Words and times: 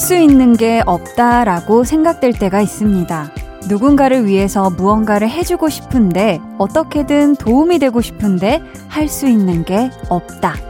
할수 0.00 0.16
있는 0.16 0.56
게 0.56 0.82
없다라고 0.86 1.84
생각될 1.84 2.32
때가 2.32 2.62
있습니다. 2.62 3.32
누군가를 3.68 4.24
위해서 4.24 4.70
무언가를 4.70 5.28
해주고 5.28 5.68
싶은데, 5.68 6.40
어떻게든 6.56 7.36
도움이 7.36 7.78
되고 7.78 8.00
싶은데, 8.00 8.62
할 8.88 9.08
수 9.08 9.28
있는 9.28 9.62
게 9.62 9.90
없다. 10.08 10.69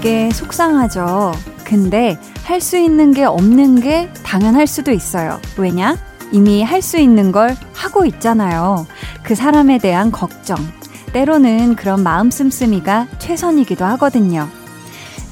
되게 0.00 0.30
속상하죠. 0.30 1.32
근데 1.62 2.16
할 2.44 2.58
수 2.62 2.78
있는 2.78 3.12
게 3.12 3.24
없는 3.24 3.80
게 3.82 4.10
당연할 4.24 4.66
수도 4.66 4.92
있어요. 4.92 5.38
왜냐? 5.58 5.98
이미 6.32 6.62
할 6.62 6.80
수 6.80 6.98
있는 6.98 7.32
걸 7.32 7.54
하고 7.74 8.06
있잖아요. 8.06 8.86
그 9.22 9.34
사람에 9.34 9.76
대한 9.76 10.10
걱정. 10.10 10.56
때로는 11.12 11.76
그런 11.76 12.02
마음 12.02 12.30
씀씀이가 12.30 13.08
최선이기도 13.18 13.84
하거든요. 13.84 14.48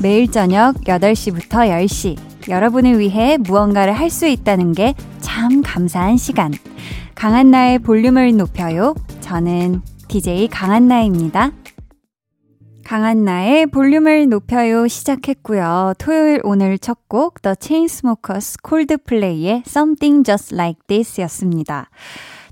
매일 0.01 0.31
저녁 0.31 0.75
8시부터 0.85 1.71
10시. 1.71 2.19
여러분을 2.51 2.99
위해 2.99 3.39
무언가를 3.39 3.95
할 3.95 4.11
수 4.11 4.27
있다는 4.27 4.73
게 4.73 4.95
참 5.21 5.63
감사한 5.63 6.19
시간. 6.19 6.53
강한나의 7.15 7.79
볼륨을 7.79 8.37
높여요. 8.37 8.95
저는 9.23 9.81
DJ 10.09 10.49
강한나입니다. 10.49 11.53
강한 12.89 13.23
나의 13.23 13.67
볼륨을 13.67 14.31
높여요 14.31 14.89
시작했고요. 14.89 15.93
토요일 15.99 16.41
오늘 16.43 16.79
첫 16.79 17.01
곡 17.07 17.43
The 17.43 17.55
Chainsmokers 17.61 18.57
Coldplay의 18.67 19.63
Something 19.67 20.25
Just 20.25 20.55
Like 20.55 20.81
This 20.87 21.21
였습니다. 21.21 21.91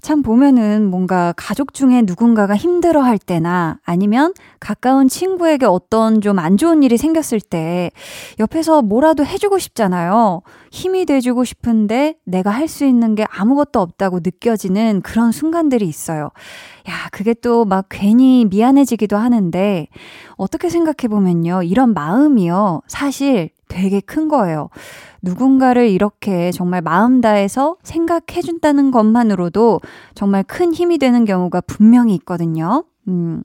참 0.07 0.23
보면은 0.23 0.89
뭔가 0.89 1.35
가족 1.37 1.75
중에 1.75 2.03
누군가가 2.03 2.55
힘들어 2.57 3.03
할 3.03 3.19
때나 3.19 3.81
아니면 3.85 4.35
가까운 4.61 5.09
친구에게 5.09 5.67
어떤 5.67 6.21
좀 6.21 6.39
안 6.39 6.57
좋은 6.57 6.85
일이 6.85 6.97
생겼을 6.97 7.41
때 7.41 7.91
옆에서 8.39 8.83
뭐라도 8.83 9.25
해주고 9.27 9.59
싶잖아요. 9.59 10.43
힘이 10.71 11.07
돼주고 11.07 11.43
싶은데 11.43 12.15
내가 12.25 12.51
할 12.51 12.69
수 12.69 12.85
있는 12.85 13.17
게 13.17 13.25
아무것도 13.31 13.81
없다고 13.81 14.21
느껴지는 14.23 15.01
그런 15.03 15.33
순간들이 15.33 15.89
있어요. 15.89 16.31
야, 16.89 17.09
그게 17.11 17.35
또 17.35 17.65
막 17.65 17.87
괜히 17.91 18.45
미안해지기도 18.45 19.17
하는데 19.17 19.89
어떻게 20.37 20.69
생각해보면요. 20.69 21.65
이런 21.65 21.95
마음이요. 21.95 22.83
사실 22.87 23.51
되게 23.69 24.01
큰 24.01 24.29
거예요. 24.29 24.69
누군가를 25.23 25.89
이렇게 25.89 26.51
정말 26.53 26.83
마음 26.83 27.21
다해서 27.21 27.77
생각해준다는 27.83 28.91
것만으로도 28.91 29.81
정말 30.15 30.43
큰 30.45 30.73
힘이 30.73 30.99
되는 30.99 31.25
경우가 31.25 31.63
분명히 31.63 32.15
있거든요. 32.17 32.85
음. 33.09 33.43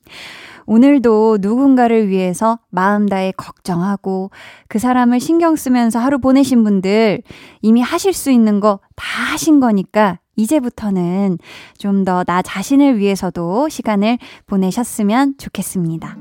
오늘도 0.68 1.40
누군가를 1.42 2.08
위해서 2.08 2.60
마음 2.70 3.08
다해 3.10 3.34
걱정하고 3.36 4.30
그 4.68 4.80
사람을 4.80 5.20
신경 5.20 5.56
쓰면서 5.56 6.00
하루 6.00 6.20
보내신 6.20 6.64
분들 6.64 7.24
이미 7.62 7.82
하실 7.82 8.14
수 8.14 8.32
있는 8.32 8.60
거 8.60 8.80
다 8.96 9.34
하신 9.34 9.60
거니까 9.60 10.20
이제부터는 10.36 11.40
좀 11.78 12.06
더 12.06 12.24
나 12.24 12.42
자신을 12.42 13.00
위해서도 13.00 13.70
시간을 13.70 14.20
보내셨으면 14.46 15.34
좋겠습니다. 15.38 16.16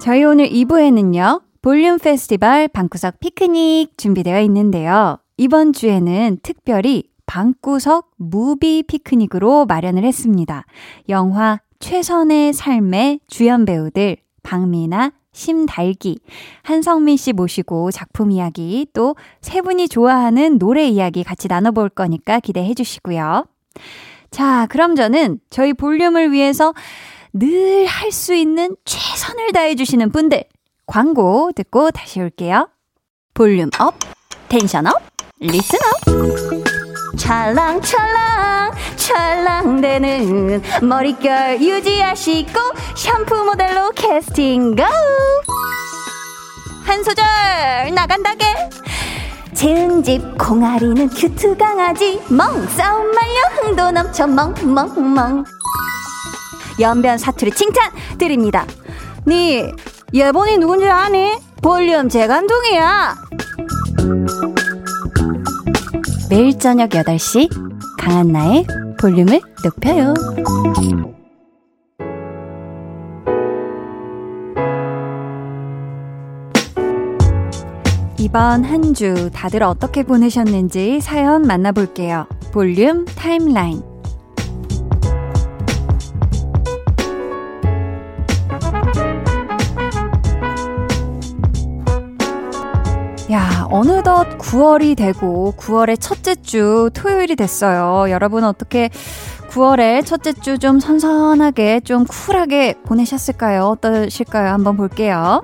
저희 0.00 0.24
오늘 0.24 0.48
2부에는요, 0.48 1.42
볼륨 1.62 1.98
페스티벌 1.98 2.68
방구석 2.68 3.20
피크닉 3.20 3.98
준비되어 3.98 4.40
있는데요. 4.42 5.18
이번 5.36 5.72
주에는 5.72 6.38
특별히 6.42 7.04
방구석 7.26 8.12
무비 8.16 8.82
피크닉으로 8.82 9.66
마련을 9.66 10.04
했습니다. 10.04 10.64
영화 11.10 11.60
최선의 11.78 12.52
삶의 12.54 13.20
주연 13.28 13.64
배우들 13.66 14.16
박미나, 14.42 15.12
심달기, 15.32 16.18
한성민 16.62 17.16
씨 17.18 17.32
모시고 17.34 17.90
작품 17.90 18.30
이야기 18.30 18.86
또 18.94 19.14
세 19.42 19.60
분이 19.60 19.88
좋아하는 19.88 20.58
노래 20.58 20.88
이야기 20.88 21.22
같이 21.24 21.46
나눠볼 21.46 21.90
거니까 21.90 22.40
기대해 22.40 22.72
주시고요. 22.74 23.46
자, 24.30 24.66
그럼 24.70 24.96
저는 24.96 25.40
저희 25.50 25.74
볼륨을 25.74 26.32
위해서 26.32 26.72
늘 27.34 27.86
할 27.86 28.10
수 28.12 28.34
있는 28.34 28.76
최선을 28.84 29.52
다해 29.52 29.74
주시는 29.74 30.10
분들 30.10 30.44
광고 30.90 31.52
듣고 31.54 31.92
다시 31.92 32.20
올게요. 32.20 32.68
volume 33.32 33.70
up, 33.78 33.94
tension 34.48 34.88
up, 34.88 34.94
listen 35.38 35.78
up. 35.78 37.16
찰랑찰랑 37.16 38.72
찰랑대는 38.96 40.60
머릿결 40.82 41.60
유지하시고 41.60 42.52
샴푸 42.96 43.44
모델로 43.44 43.92
캐스팅 43.92 44.74
go! 44.74 44.82
한 46.84 47.04
소절 47.04 47.24
나간다게 47.94 48.44
재은 49.54 50.02
집 50.02 50.36
콩아리는 50.38 51.08
큐트 51.08 51.56
강아지 51.56 52.20
멍 52.28 52.66
싸움 52.66 53.12
말려 53.12 53.40
흥도 53.52 53.90
넘쳐 53.92 54.26
멍멍멍 54.26 55.44
연변 56.80 57.16
사투리 57.16 57.52
칭찬 57.52 57.92
드립니다 58.18 58.66
니 59.26 59.72
예본이 60.12 60.58
누군지 60.58 60.86
아니? 60.88 61.38
볼륨 61.62 62.08
재간둥이야. 62.08 63.14
매일 66.28 66.58
저녁 66.58 66.90
8시 66.90 67.48
강한나의 67.98 68.66
볼륨을 69.00 69.40
높여요. 69.64 70.14
이번 78.18 78.64
한 78.64 78.94
주 78.94 79.30
다들 79.32 79.62
어떻게 79.62 80.02
보내셨는지 80.02 81.00
사연 81.00 81.42
만나볼게요. 81.42 82.26
볼륨 82.52 83.04
타임라인. 83.06 83.82
어느덧 93.70 94.38
9월이 94.38 94.96
되고 94.96 95.54
9월의 95.56 95.96
첫째 96.00 96.34
주 96.34 96.90
토요일이 96.92 97.36
됐어요. 97.36 98.10
여러분 98.10 98.44
어떻게 98.44 98.90
9월의 99.50 100.04
첫째 100.04 100.32
주 100.32 100.58
좀 100.58 100.80
선선하게 100.80 101.80
좀 101.80 102.04
쿨하게 102.04 102.74
보내셨을까요? 102.84 103.64
어떠실까요? 103.66 104.52
한번 104.52 104.76
볼게요. 104.76 105.42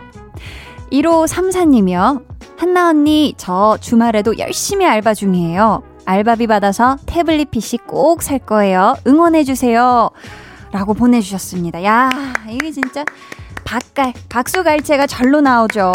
1534님이요. 0.92 2.24
한나 2.58 2.88
언니, 2.90 3.34
저 3.36 3.76
주말에도 3.80 4.38
열심히 4.38 4.86
알바 4.86 5.14
중이에요. 5.14 5.82
알바비 6.04 6.46
받아서 6.46 6.96
태블릿 7.06 7.50
PC 7.50 7.78
꼭 7.86 8.22
살 8.22 8.38
거예요. 8.38 8.94
응원해주세요. 9.06 10.10
라고 10.72 10.94
보내주셨습니다. 10.94 11.82
야, 11.84 12.10
이게 12.48 12.70
진짜 12.70 13.04
박갈, 13.66 14.14
박수갈채가 14.28 15.06
절로 15.06 15.40
나오죠. 15.40 15.92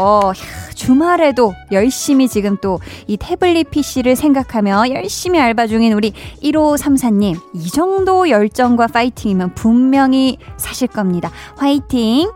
주말에도 0.75 1.53
열심히 1.71 2.27
지금 2.27 2.57
또 2.57 2.79
이 3.07 3.17
태블릿 3.17 3.71
PC를 3.71 4.15
생각하며 4.15 4.89
열심히 4.91 5.39
알바 5.39 5.67
중인 5.67 5.93
우리 5.93 6.13
1534님. 6.43 7.39
이 7.55 7.69
정도 7.69 8.29
열정과 8.29 8.87
파이팅이면 8.87 9.55
분명히 9.55 10.37
사실 10.57 10.87
겁니다. 10.87 11.31
화이팅! 11.57 12.29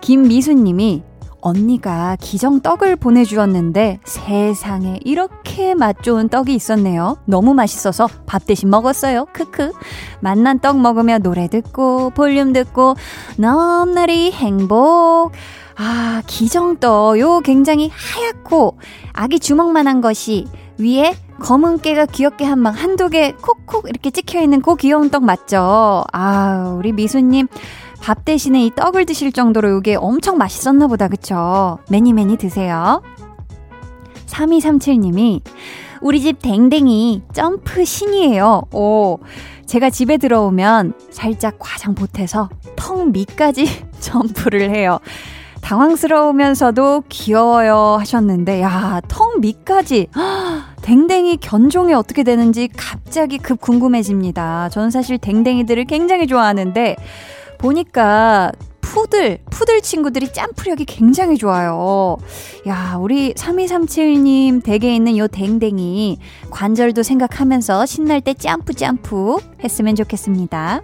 김미수님이 0.00 1.02
언니가 1.42 2.16
기정 2.20 2.60
떡을 2.60 2.96
보내주었는데 2.96 4.00
세상에 4.04 5.00
이렇게 5.04 5.74
맛 5.74 6.02
좋은 6.02 6.28
떡이 6.28 6.54
있었네요. 6.54 7.16
너무 7.24 7.54
맛있어서 7.54 8.08
밥 8.26 8.46
대신 8.46 8.70
먹었어요. 8.70 9.26
크크. 9.32 9.72
맛난 10.20 10.58
떡 10.58 10.78
먹으며 10.80 11.18
노래 11.18 11.48
듣고 11.48 12.10
볼륨 12.10 12.52
듣고 12.52 12.94
넘나리 13.36 14.32
행복. 14.32 15.32
아, 15.76 16.22
기정떡. 16.26 17.18
요 17.20 17.40
굉장히 17.40 17.90
하얗고 17.92 18.76
아기 19.12 19.38
주먹만한 19.40 20.00
것이 20.00 20.46
위에 20.78 21.14
검은 21.40 21.78
깨가 21.80 22.04
귀엽게 22.06 22.44
한 22.44 22.62
방 22.62 22.74
한두 22.74 23.08
개 23.08 23.32
콕콕 23.32 23.88
이렇게 23.88 24.10
찍혀 24.10 24.40
있는 24.42 24.60
그 24.60 24.76
귀여운 24.76 25.08
떡 25.08 25.24
맞죠? 25.24 26.04
아, 26.12 26.74
우리 26.76 26.92
미수님 26.92 27.48
밥 28.00 28.24
대신에 28.24 28.64
이 28.64 28.70
떡을 28.74 29.06
드실 29.06 29.32
정도로 29.32 29.78
이게 29.78 29.94
엄청 29.94 30.38
맛있었나 30.38 30.86
보다, 30.86 31.08
그쵸? 31.08 31.78
매니 31.90 32.12
매니 32.12 32.36
드세요. 32.36 33.02
3237님이 34.26 35.42
우리 36.00 36.20
집 36.20 36.40
댕댕이 36.40 37.22
점프 37.32 37.84
신이에요. 37.84 38.62
오. 38.72 39.18
제가 39.66 39.90
집에 39.90 40.16
들어오면 40.16 40.94
살짝 41.10 41.56
과장 41.58 41.94
보태서 41.94 42.48
턱 42.74 43.10
밑까지 43.10 43.66
점프를 44.00 44.70
해요. 44.74 44.98
당황스러우면서도 45.60 47.04
귀여워요 47.10 47.96
하셨는데, 48.00 48.62
야, 48.62 49.00
턱 49.08 49.40
밑까지. 49.40 50.08
댕댕이 50.82 51.36
견종이 51.36 51.92
어떻게 51.92 52.22
되는지 52.22 52.68
갑자기 52.74 53.36
급 53.36 53.60
궁금해집니다. 53.60 54.70
저는 54.70 54.90
사실 54.90 55.18
댕댕이들을 55.18 55.84
굉장히 55.84 56.26
좋아하는데, 56.26 56.96
보니까 57.60 58.52
푸들, 58.80 59.38
푸들 59.50 59.82
친구들이 59.82 60.32
점프력이 60.32 60.84
굉장히 60.86 61.36
좋아요. 61.36 62.16
야, 62.66 62.96
우리 62.98 63.32
3237님 63.34 64.64
댁에 64.64 64.94
있는 64.96 65.16
요 65.16 65.28
댕댕이 65.28 66.18
관절도 66.50 67.02
생각하면서 67.02 67.86
신날 67.86 68.20
때 68.20 68.34
점프 68.34 68.72
했으면 69.62 69.94
좋겠습니다. 69.94 70.82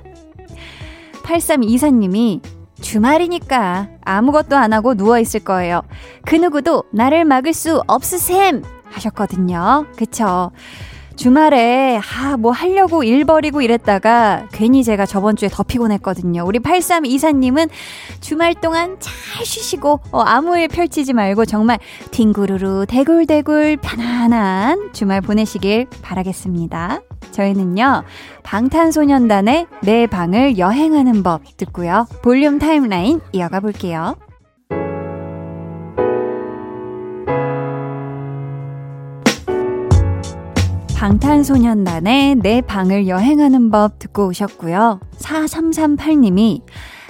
8324님이 1.24 2.40
주말이니까 2.80 3.88
아무것도 4.04 4.54
안 4.56 4.72
하고 4.72 4.94
누워있을 4.94 5.40
거예요. 5.40 5.82
그 6.24 6.36
누구도 6.36 6.84
나를 6.92 7.24
막을 7.24 7.52
수 7.54 7.82
없으셈! 7.88 8.62
하셨거든요. 8.84 9.86
그쵸? 9.96 10.52
주말에 11.16 11.98
아, 11.98 12.36
뭐 12.36 12.52
하려고 12.52 13.02
일 13.02 13.24
버리고 13.24 13.62
이랬다가 13.62 14.46
괜히 14.52 14.84
제가 14.84 15.06
저번 15.06 15.34
주에 15.34 15.48
더 15.50 15.62
피곤했거든요. 15.62 16.44
우리 16.46 16.58
8324님은 16.58 17.70
주말 18.20 18.54
동안 18.54 18.96
잘 19.00 19.44
쉬시고 19.44 20.00
어, 20.12 20.20
아무 20.20 20.58
일 20.58 20.68
펼치지 20.68 21.14
말고 21.14 21.46
정말 21.46 21.78
뒹구르르 22.10 22.86
대굴대굴 22.86 23.78
편안한 23.78 24.90
주말 24.92 25.20
보내시길 25.20 25.86
바라겠습니다. 26.02 27.00
저희는요, 27.32 28.04
방탄소년단의 28.42 29.66
내 29.82 30.06
방을 30.06 30.58
여행하는 30.58 31.22
법 31.22 31.42
듣고요. 31.56 32.06
볼륨 32.22 32.58
타임라인 32.58 33.20
이어가 33.32 33.60
볼게요. 33.60 34.16
방탄소년단의 41.06 42.34
내 42.42 42.60
방을 42.60 43.06
여행하는 43.06 43.70
법 43.70 44.00
듣고 44.00 44.26
오셨고요. 44.26 44.98
4338님이 45.18 46.62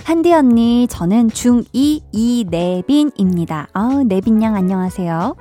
한디 0.05 0.35
언니, 0.35 0.87
저는 0.87 1.29
중2 1.29 2.03
이내빈입니다. 2.13 3.69
아, 3.73 4.03
내빈 4.07 4.43
양 4.43 4.55
안녕하세요. 4.55 5.35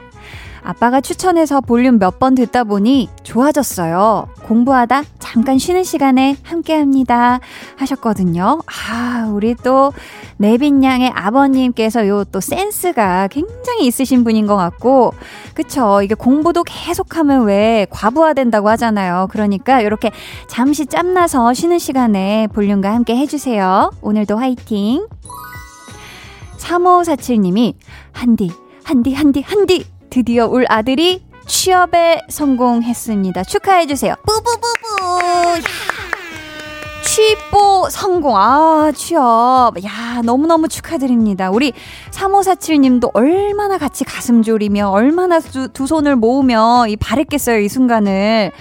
아빠가 0.66 1.00
추천해서 1.00 1.62
볼륨 1.62 2.00
몇 2.00 2.20
번 2.20 2.34
듣다 2.34 2.64
보니 2.64 3.10
좋아졌어요. 3.24 4.28
공부하다 4.44 5.04
잠깐 5.20 5.58
쉬는 5.60 5.84
시간에 5.84 6.38
함께 6.44 6.74
합니다. 6.76 7.40
하셨거든요. 7.78 8.62
아, 8.66 9.30
우리 9.32 9.54
또 9.56 9.94
내빈 10.38 10.84
양의 10.84 11.12
아버님께서 11.14 12.08
요 12.08 12.26
또 12.32 12.40
센스가 12.42 13.28
굉장히 13.28 13.86
있으신 13.86 14.24
분인 14.24 14.48
것 14.48 14.56
같고, 14.56 15.14
그쵸. 15.54 16.02
이게 16.02 16.16
공부도 16.16 16.64
계속하면 16.64 17.44
왜 17.46 17.86
과부하된다고 17.92 18.68
하잖아요. 18.70 19.28
그러니까 19.30 19.82
이렇게 19.82 20.12
잠시 20.48 20.86
짬나서 20.88 21.54
쉬는 21.54 21.78
시간에 21.80 22.48
볼륨과 22.54 22.92
함께 22.94 23.16
해주세요. 23.16 23.92
오늘도 24.02 24.38
화이팅! 24.38 25.06
3547님이, 26.58 27.76
한디, 28.12 28.50
한디, 28.84 29.14
한디, 29.14 29.42
한디! 29.42 29.95
드디어 30.10 30.48
울 30.48 30.66
아들이 30.70 31.24
취업에 31.48 32.22
성공했습니다. 32.30 33.44
축하해주세요. 33.44 34.16
뿌뿌뿌뿌! 34.26 35.62
취뽀 37.06 37.88
성공. 37.90 38.36
아, 38.36 38.92
취업. 38.94 39.74
야, 39.86 40.22
너무너무 40.24 40.68
축하드립니다. 40.68 41.50
우리 41.50 41.72
3547님도 42.12 43.12
얼마나 43.14 43.78
같이 43.78 44.04
가슴 44.04 44.42
졸이며, 44.42 44.90
얼마나 44.90 45.40
두, 45.40 45.70
두 45.70 45.88
손을 45.88 46.16
모으며, 46.16 46.88
이 46.90 46.98
바랬겠어요, 46.98 47.60
이 47.60 47.70
순간을. 47.70 48.52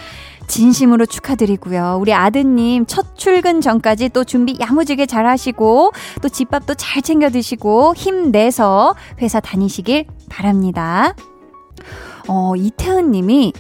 진심으로 0.47 1.07
축하드리고요. 1.07 1.97
우리 2.01 2.13
아드님 2.13 2.85
첫 2.87 3.17
출근 3.17 3.63
전까지 3.63 4.11
또 4.11 4.25
준비 4.25 4.57
야무지게 4.61 5.07
잘 5.07 5.27
하시고, 5.27 5.93
또 6.21 6.29
집밥도 6.29 6.75
잘 6.75 7.03
챙겨 7.03 7.31
드시고, 7.31 7.95
힘내서 7.97 8.95
회사 9.23 9.41
다니시길 9.41 10.05
바랍니다. 10.29 11.15
어, 12.29 12.55
이태은 12.57 13.11
님이 13.11 13.53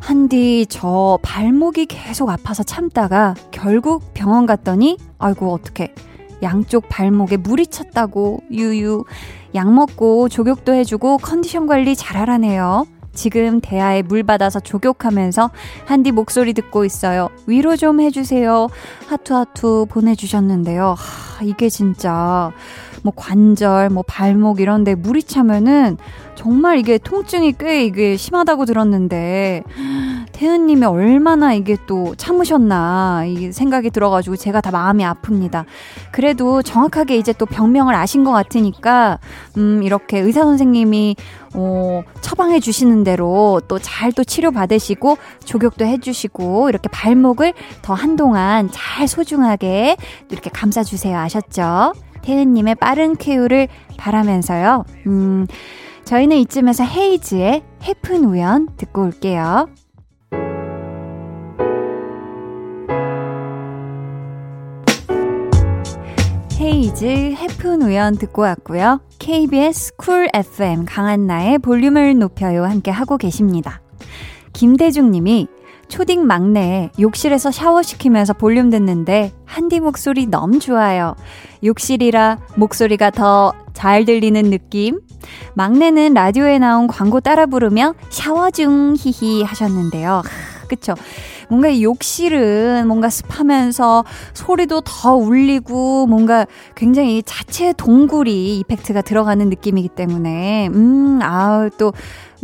한디 0.00 0.66
저 0.68 1.18
발목이 1.22 1.86
계속 1.86 2.28
아파서 2.28 2.62
참다가 2.62 3.34
결국 3.50 4.12
병원 4.12 4.44
갔더니 4.44 4.98
아이고 5.18 5.52
어떡해 5.52 5.94
양쪽 6.42 6.88
발목에 6.88 7.38
물이 7.38 7.68
찼다고 7.68 8.42
유유 8.50 9.04
약 9.54 9.72
먹고 9.72 10.28
조격도 10.28 10.74
해주고 10.74 11.18
컨디션 11.18 11.66
관리 11.66 11.96
잘하라네요. 11.96 12.86
지금 13.14 13.60
대야에 13.60 14.02
물 14.02 14.24
받아서 14.24 14.60
조격하면서 14.60 15.50
한디 15.86 16.10
목소리 16.10 16.52
듣고 16.52 16.84
있어요. 16.84 17.28
위로 17.46 17.76
좀 17.76 18.00
해주세요. 18.00 18.68
하투하투 19.06 19.86
보내주셨는데요. 19.88 20.96
하, 20.98 21.44
이게 21.44 21.68
진짜 21.68 22.52
뭐 23.04 23.12
관절, 23.14 23.90
뭐 23.90 24.02
발목 24.06 24.60
이런데 24.60 24.94
물이 24.94 25.24
차면은 25.24 25.98
정말 26.34 26.78
이게 26.78 26.96
통증이 26.96 27.52
꽤 27.58 27.84
이게 27.84 28.16
심하다고 28.16 28.64
들었는데 28.64 29.62
태은님이 30.32 30.86
얼마나 30.86 31.52
이게 31.52 31.76
또 31.86 32.14
참으셨나 32.16 33.24
이 33.26 33.52
생각이 33.52 33.90
들어가지고 33.90 34.36
제가 34.36 34.62
다 34.62 34.70
마음이 34.70 35.04
아픕니다. 35.04 35.66
그래도 36.12 36.62
정확하게 36.62 37.18
이제 37.18 37.34
또 37.34 37.44
병명을 37.44 37.94
아신 37.94 38.24
것 38.24 38.32
같으니까 38.32 39.18
음 39.58 39.82
이렇게 39.82 40.18
의사 40.18 40.40
선생님이 40.40 41.16
어 41.52 42.02
처방해 42.22 42.58
주시는 42.58 43.04
대로 43.04 43.60
또 43.68 43.78
잘또 43.78 44.24
치료 44.24 44.50
받으시고 44.50 45.18
조격도 45.44 45.84
해주시고 45.84 46.70
이렇게 46.70 46.88
발목을 46.88 47.52
더 47.82 47.92
한동안 47.92 48.70
잘 48.72 49.06
소중하게 49.06 49.98
이렇게 50.30 50.48
감싸주세요 50.48 51.18
아셨죠? 51.18 51.92
태은님의 52.24 52.76
빠른 52.76 53.16
쾌유를 53.16 53.68
바라면서요. 53.98 54.84
음, 55.06 55.46
저희는 56.04 56.36
이쯤에서 56.38 56.84
헤이즈의 56.84 57.62
해픈 57.82 58.24
우연 58.24 58.68
듣고 58.76 59.02
올게요. 59.02 59.68
헤이즈 66.60 67.04
해픈 67.04 67.82
우연 67.82 68.16
듣고 68.16 68.42
왔고요. 68.42 69.00
KBS 69.18 69.96
쿨 69.96 70.28
FM 70.32 70.86
강한나의 70.86 71.58
볼륨을 71.58 72.18
높여요 72.18 72.64
함께 72.64 72.90
하고 72.90 73.18
계십니다. 73.18 73.82
김대중 74.52 75.10
님이 75.10 75.48
초딩 75.94 76.26
막내 76.26 76.90
욕실에서 76.98 77.52
샤워시키면서 77.52 78.32
볼륨 78.32 78.68
듣는데 78.68 79.32
한디 79.44 79.78
목소리 79.78 80.26
너무 80.26 80.58
좋아요. 80.58 81.14
욕실이라 81.62 82.38
목소리가 82.56 83.10
더 83.10 83.52
잘 83.74 84.06
들리는 84.06 84.42
느낌? 84.44 85.00
막내는 85.54 86.14
라디오에 86.14 86.58
나온 86.58 86.86
광고 86.86 87.20
따라 87.20 87.44
부르며 87.44 87.94
샤워 88.08 88.50
중 88.50 88.94
히히 88.96 89.42
하셨는데요. 89.42 90.22
그쵸? 90.68 90.94
뭔가 91.50 91.68
이 91.68 91.82
욕실은 91.82 92.86
뭔가 92.86 93.10
습하면서 93.10 94.04
소리도 94.32 94.80
더 94.80 95.14
울리고 95.14 96.06
뭔가 96.06 96.46
굉장히 96.74 97.22
자체 97.22 97.74
동굴이 97.74 98.58
이펙트가 98.60 99.02
들어가는 99.02 99.46
느낌이기 99.50 99.88
때문에 99.88 100.68
음, 100.68 101.20
아우 101.22 101.68
또 101.76 101.92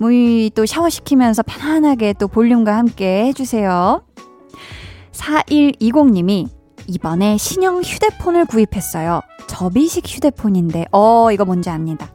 뭐이 0.00 0.50
또 0.54 0.64
샤워시키면서 0.64 1.42
편안하게 1.42 2.14
또 2.14 2.26
볼륨과 2.26 2.74
함께 2.74 3.26
해주세요. 3.26 4.02
4120님이 5.12 6.48
이번에 6.86 7.36
신형 7.36 7.82
휴대폰을 7.82 8.46
구입했어요. 8.46 9.20
접이식 9.46 10.08
휴대폰인데, 10.08 10.86
어, 10.92 11.30
이거 11.30 11.44
뭔지 11.44 11.68
압니다. 11.68 12.10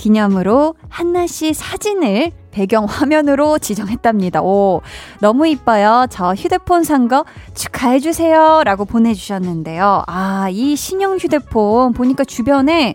기념으로 0.00 0.76
한나 0.88 1.26
씨 1.26 1.52
사진을 1.52 2.32
배경 2.52 2.86
화면으로 2.86 3.58
지정했답니다. 3.58 4.40
오, 4.42 4.80
너무 5.20 5.46
이뻐요. 5.46 6.06
저 6.08 6.34
휴대폰 6.34 6.84
산 6.84 7.06
거 7.06 7.24
축하해주세요. 7.54 8.62
라고 8.64 8.84
보내주셨는데요. 8.86 10.04
아, 10.06 10.48
이 10.50 10.74
신형 10.74 11.18
휴대폰 11.18 11.92
보니까 11.92 12.24
주변에 12.24 12.94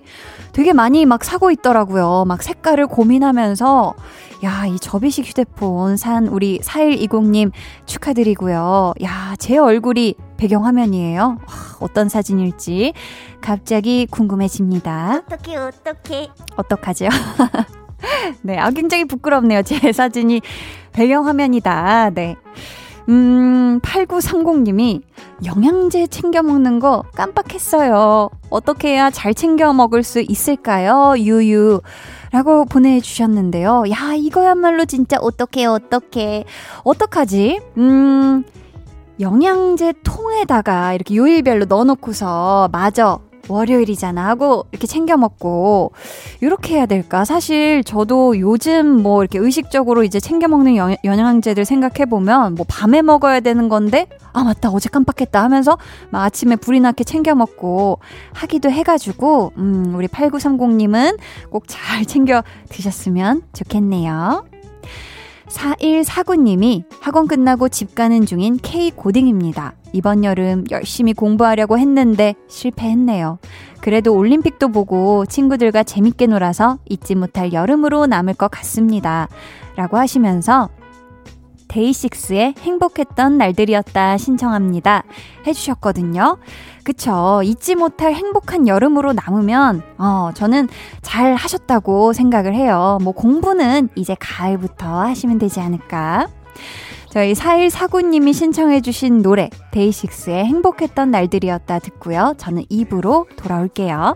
되게 0.52 0.74
많이 0.74 1.06
막 1.06 1.24
사고 1.24 1.52
있더라고요. 1.52 2.26
막 2.26 2.42
색깔을 2.42 2.88
고민하면서, 2.88 3.94
야, 4.44 4.66
이 4.66 4.80
접이식 4.80 5.26
휴대폰 5.26 5.98
산 5.98 6.28
우리 6.28 6.60
4120님 6.60 7.52
축하드리고요. 7.86 8.94
야, 9.04 9.36
제 9.38 9.58
얼굴이 9.58 10.16
배경화면이에요. 10.38 11.40
어떤 11.80 12.10
사진일지 12.10 12.94
갑자기 13.42 14.06
궁금해집니다. 14.10 15.24
어떻게, 15.26 15.56
어떻게. 15.56 16.30
어떡하죠? 16.56 17.08
네, 18.42 18.58
아, 18.58 18.70
굉장히 18.72 19.06
부끄럽네요. 19.06 19.62
제 19.64 19.92
사진이 19.94 20.42
배경화면이다. 20.94 22.12
네. 22.12 22.36
음, 23.08 23.80
8930님이 23.82 25.02
영양제 25.46 26.08
챙겨 26.08 26.42
먹는 26.42 26.80
거 26.80 27.04
깜빡했어요. 27.14 28.30
어떻게 28.50 28.94
해야 28.94 29.12
잘 29.12 29.34
챙겨 29.34 29.74
먹을 29.74 30.02
수 30.02 30.22
있을까요? 30.22 31.14
유유. 31.18 31.82
라고 32.32 32.66
보내주셨는데요. 32.66 33.84
야, 33.92 34.14
이거야말로 34.16 34.86
진짜 34.86 35.18
어떡해, 35.22 35.66
어떡해. 35.66 36.46
어떡하지? 36.84 37.62
음, 37.78 38.44
영양제 39.20 39.94
통에다가 40.04 40.94
이렇게 40.94 41.16
요일별로 41.16 41.66
넣어놓고서 41.66 42.70
마저 42.72 43.20
월요일이잖아 43.48 44.26
하고 44.28 44.66
이렇게 44.72 44.88
챙겨 44.88 45.18
먹고 45.18 45.92
이렇게 46.42 46.76
해야 46.78 46.88
될까? 46.88 47.26
사실 47.26 47.84
저도 47.84 48.40
요즘 48.40 49.04
뭐 49.04 49.22
이렇게 49.22 49.38
의식적으로 49.38 50.04
이제 50.04 50.20
챙겨 50.20 50.48
먹는 50.48 50.76
영, 50.76 50.96
영양제들 51.04 51.64
생각해 51.64 52.06
보면 52.10 52.56
뭐 52.56 52.66
밤에 52.68 53.04
먹어야 53.04 53.42
되는 53.42 53.70
건데 53.70 54.08
아 54.34 54.44
맞다 54.44 54.70
어제 54.72 54.90
깜빡했다 54.90 55.44
하면서 55.44 55.78
막 56.10 56.24
아침에 56.24 56.56
불이 56.56 56.80
나게 56.80 57.04
챙겨 57.04 57.36
먹고 57.36 58.00
하기도 58.34 58.72
해가지고 58.72 59.54
음 59.58 59.94
우리 59.96 60.08
8930님은 60.08 61.18
꼭 61.52 61.66
잘 61.68 62.04
챙겨 62.06 62.44
드셨으면 62.70 63.44
좋겠네요. 63.54 64.44
4149님이 65.50 66.84
학원 67.02 67.28
끝나고 67.28 67.70
집 67.70 67.96
가는 67.96 68.26
중인 68.26 68.58
K 68.62 68.92
고딩입니다. 68.92 69.74
이번 69.94 70.24
여름 70.24 70.64
열심히 70.72 71.14
공부하려고 71.14 71.78
했는데 71.78 72.36
실패했네요. 72.48 73.40
그래도 73.82 74.16
올림픽도 74.16 74.70
보고 74.70 75.26
친구들과 75.26 75.84
재밌게 75.84 76.28
놀아서 76.28 76.80
잊지 76.86 77.16
못할 77.16 77.54
여름으로 77.54 78.08
남을 78.08 78.34
것 78.34 78.50
같습니다. 78.50 79.28
라고 79.76 79.98
하시면서 79.98 80.70
데이식스의 81.68 82.56
행복했던 82.60 83.38
날들이었다 83.38 84.18
신청합니다. 84.18 85.04
해주셨거든요. 85.46 86.38
그쵸. 86.86 87.42
잊지 87.44 87.74
못할 87.74 88.14
행복한 88.14 88.68
여름으로 88.68 89.14
남으면, 89.14 89.82
어, 89.98 90.30
저는 90.36 90.70
잘 91.02 91.34
하셨다고 91.34 92.14
생각을 92.14 92.54
해요. 92.54 93.00
뭐 93.02 93.12
공부는 93.12 93.90
이제 93.96 94.16
가을부터 94.20 95.02
하시면 95.02 95.40
되지 95.40 95.60
않을까. 95.60 96.28
저희 97.10 97.34
4149님이 97.34 98.34
신청해주신 98.34 99.24
노래, 99.24 99.50
데이식스의 99.72 100.46
행복했던 100.46 101.10
날들이었다 101.10 101.80
듣고요. 101.80 102.36
저는 102.38 102.66
입으로 102.70 103.26
돌아올게요. 103.36 104.16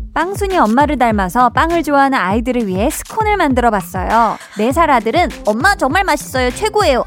빵순이 0.13 0.57
엄마를 0.57 0.97
닮아서 0.97 1.49
빵을 1.49 1.83
좋아하는 1.83 2.17
아이들을 2.17 2.67
위해 2.67 2.89
스콘을 2.89 3.37
만들어 3.37 3.71
봤어요. 3.71 4.37
4살 4.55 4.89
아들은 4.89 5.29
엄마 5.45 5.75
정말 5.75 6.03
맛있어요. 6.03 6.51
최고예요. 6.51 7.05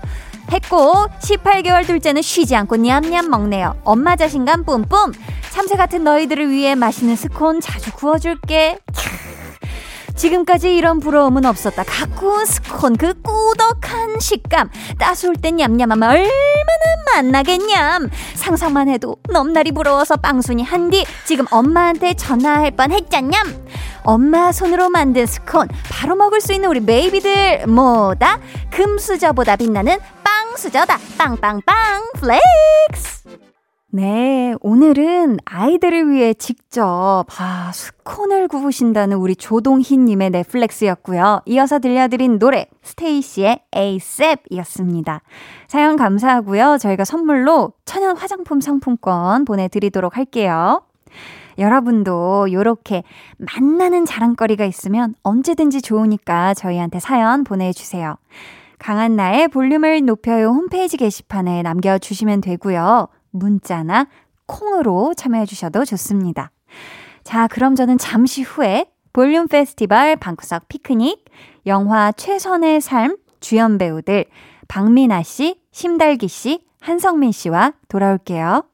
했고 0.51 1.07
18개월 1.21 1.87
둘째는 1.87 2.23
쉬지 2.23 2.57
않고 2.57 2.77
냠냠 2.77 3.29
먹네요. 3.29 3.77
엄마 3.85 4.17
자신감 4.17 4.65
뿜뿜. 4.65 5.13
참새 5.51 5.77
같은 5.77 6.03
너희들을 6.05 6.51
위해 6.51 6.75
맛있는 6.75 7.17
스콘 7.17 7.61
자주 7.61 7.93
구워줄게. 7.93 8.79
지금까지 10.17 10.75
이런 10.75 11.01
부러움은 11.01 11.45
없었다. 11.45 11.85
가꾸운 11.85 12.45
스콘, 12.47 12.97
그 12.97 13.15
꾸덕한 13.23 14.21
식감. 14.21 14.71
따스울 14.99 15.35
땐 15.37 15.57
냠냠하면 15.57 16.09
얼마나 16.09 16.31
맛나겠냠. 17.15 18.09
상상만 18.35 18.89
해도 18.89 19.17
넘날이 19.31 19.73
부러워서 19.73 20.17
빵순이 20.17 20.63
한디 20.63 21.05
지금 21.25 21.47
엄마한테 21.51 22.15
전화할 22.15 22.73
뻔 22.73 22.93
했잖냠. 22.93 23.65
엄마 24.05 24.53
손으로 24.53 24.91
만든 24.91 25.27
스콘 25.27 25.69
바로 25.91 26.15
먹을 26.15 26.41
수 26.41 26.53
있는 26.53 26.69
우리 26.69 26.85
베이비들 26.85 27.67
뭐다? 27.67 28.39
금수저보다 28.71 29.57
빛나는 29.57 29.99
빵수저다. 30.23 30.99
빵빵빵 31.19 32.03
flex. 32.21 33.44
네, 33.97 34.57
오늘은 34.61 35.37
아이들을 35.45 36.11
위해 36.11 36.35
직접 36.35 37.27
아, 37.39 37.71
스콘을 37.73 38.49
구우신다는 38.49 39.19
우리 39.19 39.37
조동희님의 39.37 40.31
넷flex였고요. 40.31 41.43
이어서 41.47 41.79
들려드린 41.79 42.41
노래 42.41 42.67
스테이시의 42.83 43.61
ASAP이었습니다. 43.73 45.21
사연 45.69 45.95
감사하고요. 45.95 46.79
저희가 46.81 47.05
선물로 47.05 47.75
천연 47.85 48.17
화장품 48.17 48.61
상품권 48.61 49.45
보내드리도록 49.45 50.17
할게요. 50.17 50.83
여러분도 51.57 52.49
이렇게 52.49 53.05
만나는 53.39 54.07
자랑거리가 54.07 54.65
있으면 54.65 55.15
언제든지 55.23 55.83
좋으니까 55.83 56.55
저희한테 56.55 56.99
사연 56.99 57.45
보내주세요. 57.45 58.17
강한나의 58.81 59.47
볼륨을 59.47 60.05
높여요 60.05 60.49
홈페이지 60.49 60.97
게시판에 60.97 61.63
남겨주시면 61.63 62.41
되고요. 62.41 63.07
문자나 63.35 64.07
콩으로 64.47 65.15
참여해 65.15 65.47
주셔도 65.47 65.85
좋습니다. 65.85 66.51
자, 67.23 67.47
그럼 67.49 67.75
저는 67.75 67.99
잠시 67.99 68.43
후에 68.43 68.87
볼륨 69.13 69.49
페스티벌 69.49 70.17
방구석 70.17 70.69
피크닉, 70.69 71.25
영화 71.67 72.13
최선의 72.13 72.81
삶 72.81 73.17
주연 73.41 73.79
배우들 73.79 74.25
박민아 74.69 75.23
씨, 75.23 75.61
심달기 75.73 76.29
씨, 76.29 76.65
한성민 76.81 77.33
씨와 77.33 77.73
돌아올게요. 77.89 78.65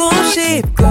듣고 0.00 0.10
싶고 0.32 0.84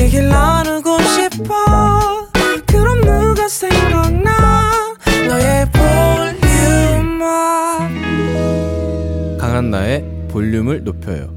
얘기를 0.00 0.28
나누고 0.30 0.98
싶어. 1.02 2.28
그럼 2.66 3.00
누가 3.02 3.46
생각나? 3.46 4.96
너의 5.28 5.66
볼륨을 5.70 7.18
강한나의 9.38 10.04
볼륨을 10.30 10.82
높여요. 10.84 11.36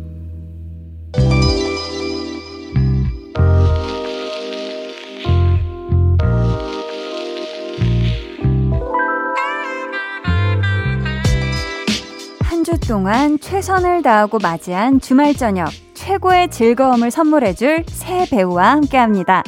한 12.43 12.63
주 12.63 12.77
동안 12.79 13.39
최선을 13.39 14.01
다하고 14.01 14.39
맞이한 14.39 14.99
주말 14.99 15.33
저녁 15.33 15.69
최고의 15.99 16.49
즐거움을 16.49 17.11
선물해줄 17.11 17.83
새 17.89 18.25
배우와 18.31 18.71
함께합니다. 18.71 19.43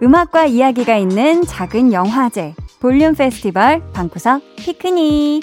음악과 0.00 0.46
이야기가 0.46 0.96
있는 0.96 1.44
작은 1.44 1.92
영화제 1.92 2.54
볼륨 2.78 3.14
페스티벌 3.14 3.82
방구석 3.92 4.40
피크닉. 4.56 5.42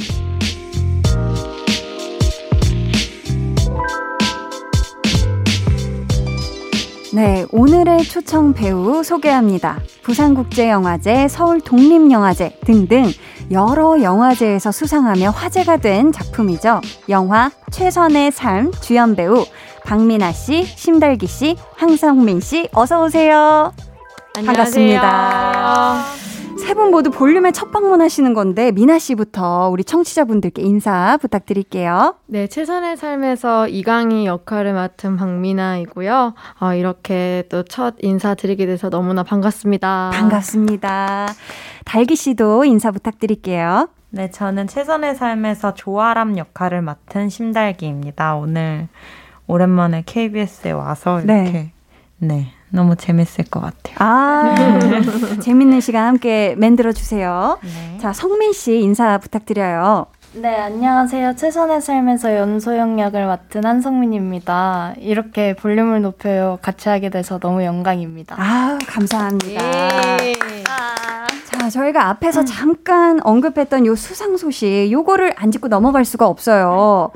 네, 7.13 7.45
오늘의 7.51 8.05
초청 8.05 8.53
배우 8.53 9.03
소개합니다. 9.03 9.79
부산국제영화제, 10.01 11.27
서울독립영화제 11.27 12.59
등등 12.65 13.11
여러 13.51 14.01
영화제에서 14.01 14.71
수상하며 14.71 15.29
화제가 15.29 15.77
된 15.77 16.11
작품이죠. 16.11 16.81
영화 17.09 17.51
최선의 17.69 18.31
삶 18.31 18.71
주연 18.81 19.15
배우 19.15 19.45
박민아 19.85 20.31
씨, 20.31 20.63
심달기 20.63 21.27
씨, 21.27 21.55
황성민 21.75 22.39
씨, 22.39 22.67
어서 22.73 23.03
오세요. 23.03 23.71
안녕하세요. 24.35 24.45
반갑습니다. 24.45 26.03
세 26.59 26.73
분 26.75 26.91
모두 26.91 27.11
볼륨에 27.11 27.51
첫 27.51 27.71
방문하시는 27.71 28.33
건데 28.33 28.71
미나 28.71 28.97
씨부터 28.97 29.69
우리 29.69 29.83
청취자분들께 29.83 30.61
인사 30.61 31.17
부탁드릴게요. 31.17 32.15
네, 32.27 32.47
최선의 32.47 32.95
삶에서 32.97 33.67
이강희 33.67 34.25
역할을 34.25 34.73
맡은 34.73 35.17
박미나이고요. 35.17 36.33
어, 36.61 36.73
이렇게 36.73 37.43
또 37.49 37.63
첫 37.63 37.95
인사 38.01 38.33
드리게 38.33 38.65
돼서 38.65 38.89
너무나 38.89 39.23
반갑습니다. 39.23 40.11
반갑습니다. 40.13 41.27
달기 41.85 42.15
씨도 42.15 42.63
인사 42.65 42.91
부탁드릴게요. 42.91 43.89
네, 44.11 44.29
저는 44.31 44.67
최선의 44.67 45.15
삶에서 45.15 45.73
조아람 45.73 46.37
역할을 46.37 46.81
맡은 46.81 47.29
심달기입니다. 47.29 48.35
오늘 48.35 48.87
오랜만에 49.47 50.03
KBS에 50.05 50.71
와서 50.71 51.21
네. 51.23 51.43
이렇게 51.43 51.71
네, 52.17 52.27
네 52.27 52.47
너무 52.69 52.95
재밌을 52.95 53.45
것 53.45 53.59
같아요. 53.59 53.95
아, 53.99 54.55
재밌는 55.41 55.79
시간 55.79 56.07
함께 56.07 56.55
만들어 56.57 56.91
주세요. 56.91 57.59
네. 57.61 57.97
자, 57.99 58.13
성민 58.13 58.51
씨 58.51 58.79
인사 58.79 59.17
부탁드려요. 59.19 60.07
네, 60.35 60.55
안녕하세요. 60.55 61.35
최선의 61.35 61.81
삶에서 61.81 62.35
연소영 62.35 62.99
역을 62.99 63.27
맡은 63.27 63.63
한성민입니다. 63.63 64.95
이렇게 64.97 65.55
볼륨을 65.55 66.01
높여요. 66.01 66.57
같이 66.63 66.89
하게 66.89 67.09
돼서 67.09 67.37
너무 67.37 67.63
영광입니다. 67.63 68.35
아, 68.39 68.79
감사합니다. 68.87 69.63
예. 70.25 70.33
자, 71.63 71.69
저희가 71.69 72.09
앞에서 72.09 72.41
음. 72.41 72.45
잠깐 72.45 73.19
언급했던 73.23 73.85
요 73.85 73.95
수상 73.95 74.35
소식, 74.35 74.91
요거를 74.91 75.33
안 75.37 75.49
짚고 75.49 75.69
넘어갈 75.69 76.03
수가 76.03 76.27
없어요. 76.27 77.11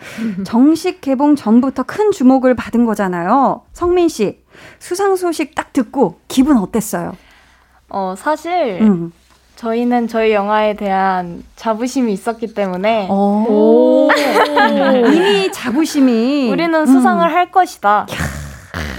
정식 0.45 1.01
개봉 1.01 1.35
전부터 1.35 1.83
큰 1.83 2.11
주목을 2.11 2.55
받은 2.55 2.85
거잖아요. 2.85 3.63
성민 3.73 4.07
씨, 4.07 4.39
수상 4.79 5.17
소식 5.17 5.53
딱 5.53 5.73
듣고 5.73 6.19
기분 6.29 6.55
어땠어요? 6.57 7.17
어, 7.89 8.15
사실 8.17 8.77
음. 8.79 9.11
저희는 9.57 10.07
저희 10.07 10.31
영화에 10.31 10.75
대한 10.75 11.43
자부심이 11.57 12.13
있었기 12.13 12.53
때문에 12.53 13.09
오. 13.09 14.09
이미 15.11 15.51
자부심이 15.51 16.49
우리는 16.49 16.85
수상을 16.85 17.27
음. 17.27 17.33
할 17.33 17.51
것이다. 17.51 18.07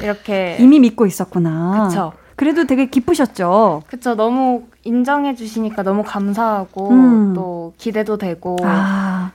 이렇게 0.03 0.59
이미 0.61 0.79
믿고 0.79 1.07
있었구나. 1.07 1.71
그렇죠. 1.73 2.13
그래도 2.39 2.67
되게 2.69 2.87
기쁘셨죠. 2.87 3.83
그렇죠. 3.89 4.15
너무 4.15 4.63
인정해 4.85 5.35
주시니까 5.35 5.83
너무 5.83 6.05
감사하고 6.05 6.91
음. 6.91 7.35
또 7.35 7.75
기대도 7.79 8.17
되고. 8.17 8.57
아. 8.63 9.33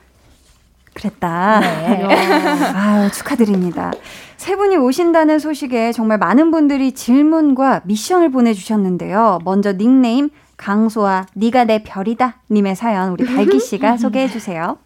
그랬다. 0.94 1.60
네. 1.60 2.06
아, 2.74 3.10
축하드립니다. 3.12 3.92
세 4.38 4.56
분이 4.56 4.78
오신다는 4.78 5.38
소식에 5.38 5.92
정말 5.92 6.16
많은 6.16 6.50
분들이 6.50 6.92
질문과 6.92 7.82
미션을 7.84 8.30
보내주셨는데요. 8.30 9.40
먼저 9.44 9.74
닉네임 9.74 10.30
강소아 10.56 11.26
네가 11.34 11.64
내 11.64 11.82
별이다 11.82 12.36
님의 12.50 12.74
사연 12.74 13.10
우리 13.10 13.26
달기 13.26 13.60
씨가 13.60 13.98
소개해 13.98 14.28
주세요. 14.28 14.78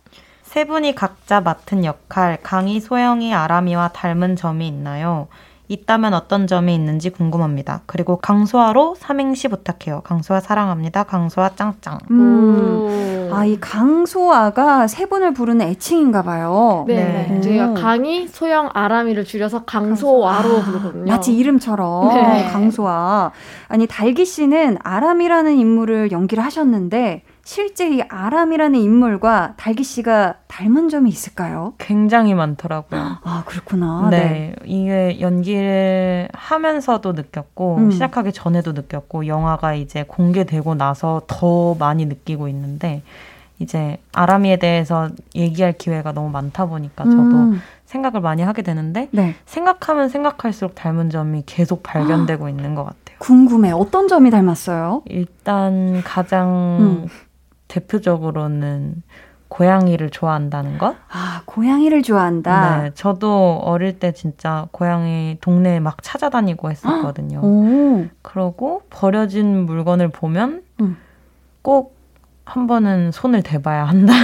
세 0.43 0.65
분이 0.65 0.97
각자 0.97 1.41
맡은 1.41 1.85
역할 1.85 2.39
강희, 2.43 2.81
소영이, 2.81 3.33
아람이와 3.33 3.89
닮은 3.89 4.35
점이 4.35 4.67
있나요? 4.67 5.29
있다면 5.69 6.15
어떤 6.15 6.47
점이 6.47 6.75
있는지 6.75 7.11
궁금합니다. 7.11 7.83
그리고 7.87 8.17
강소아로 8.17 8.95
삼행시 8.99 9.49
부탁해요. 9.49 10.01
강소아 10.03 10.41
사랑합니다. 10.41 11.05
강소아 11.05 11.51
짱짱. 11.55 11.99
음. 12.11 13.31
아, 13.31 13.45
이 13.45 13.59
강소아가 13.61 14.87
세 14.87 15.07
분을 15.07 15.35
부르는 15.35 15.67
애칭인가 15.67 16.23
봐요. 16.23 16.85
네. 16.89 17.29
네. 17.29 17.41
저희가 17.43 17.75
강이, 17.75 18.27
소영, 18.29 18.71
아람이를 18.73 19.25
줄여서 19.25 19.65
강소아로 19.65 20.57
아, 20.57 20.63
부르거든요. 20.63 21.13
마치 21.13 21.37
이름처럼 21.37 22.15
네. 22.15 22.49
강소아. 22.51 23.31
아니, 23.69 23.87
달기 23.87 24.25
씨는 24.25 24.79
아람이라는 24.83 25.57
인물을 25.57 26.11
연기를 26.11 26.43
하셨는데 26.43 27.23
실제 27.49 27.89
이 27.89 28.03
아람이라는 28.03 28.79
인물과 28.79 29.55
달기 29.57 29.83
씨가 29.83 30.35
닮은 30.49 30.91
점이 30.91 31.09
있을까요? 31.09 31.73
굉장히 31.79 32.35
많더라고요. 32.35 33.01
아, 33.25 33.43
그렇구나. 33.47 34.09
네. 34.11 34.19
네. 34.19 34.55
이게 34.67 35.19
연기를 35.23 36.29
하면서도 36.35 37.13
느꼈고, 37.13 37.77
음. 37.77 37.91
시작하기 37.91 38.35
전에도 38.35 38.73
느꼈고, 38.73 39.27
영화가 39.27 39.73
이제 39.73 40.05
공개되고 40.07 40.75
나서 40.75 41.23
더 41.27 41.75
많이 41.77 42.05
느끼고 42.05 42.49
있는데, 42.49 43.03
이제 43.61 43.97
아람이에 44.13 44.59
대해서 44.59 45.09
얘기할 45.35 45.73
기회가 45.73 46.13
너무 46.13 46.29
많다 46.29 46.67
보니까 46.67 47.05
저도 47.05 47.17
음. 47.17 47.63
생각을 47.87 48.21
많이 48.21 48.43
하게 48.43 48.61
되는데, 48.61 49.09
네. 49.11 49.37
생각하면 49.47 50.11
생각할수록 50.11 50.75
닮은 50.75 51.09
점이 51.09 51.45
계속 51.47 51.83
발견되고 51.83 52.51
있는 52.51 52.75
것 52.75 52.85
같아요. 52.85 53.17
궁금해. 53.21 53.71
어떤 53.71 54.07
점이 54.07 54.31
닮았어요? 54.31 55.01
일단 55.07 56.03
가장 56.05 56.49
음. 56.81 57.09
대표적으로는 57.69 59.03
고양이를 59.49 60.11
좋아한다는 60.11 60.79
것? 60.79 60.97
아, 61.11 61.43
고양이를 61.47 62.03
좋아한다? 62.03 62.83
네. 62.83 62.91
저도 62.95 63.61
어릴 63.63 63.99
때 63.99 64.13
진짜 64.13 64.69
고양이 64.73 65.39
동네에 65.41 65.81
막 65.81 66.03
찾아다니고 66.03 66.71
했었거든요. 66.71 67.41
오. 67.43 68.07
그러고 68.23 68.83
버려진 68.91 69.65
물건을 69.65 70.09
보면 70.09 70.63
음. 70.81 70.97
꼭 71.63 71.98
한 72.49 72.67
번은 72.67 73.13
손을 73.13 73.43
대봐야 73.43 73.85
한다. 73.85 74.15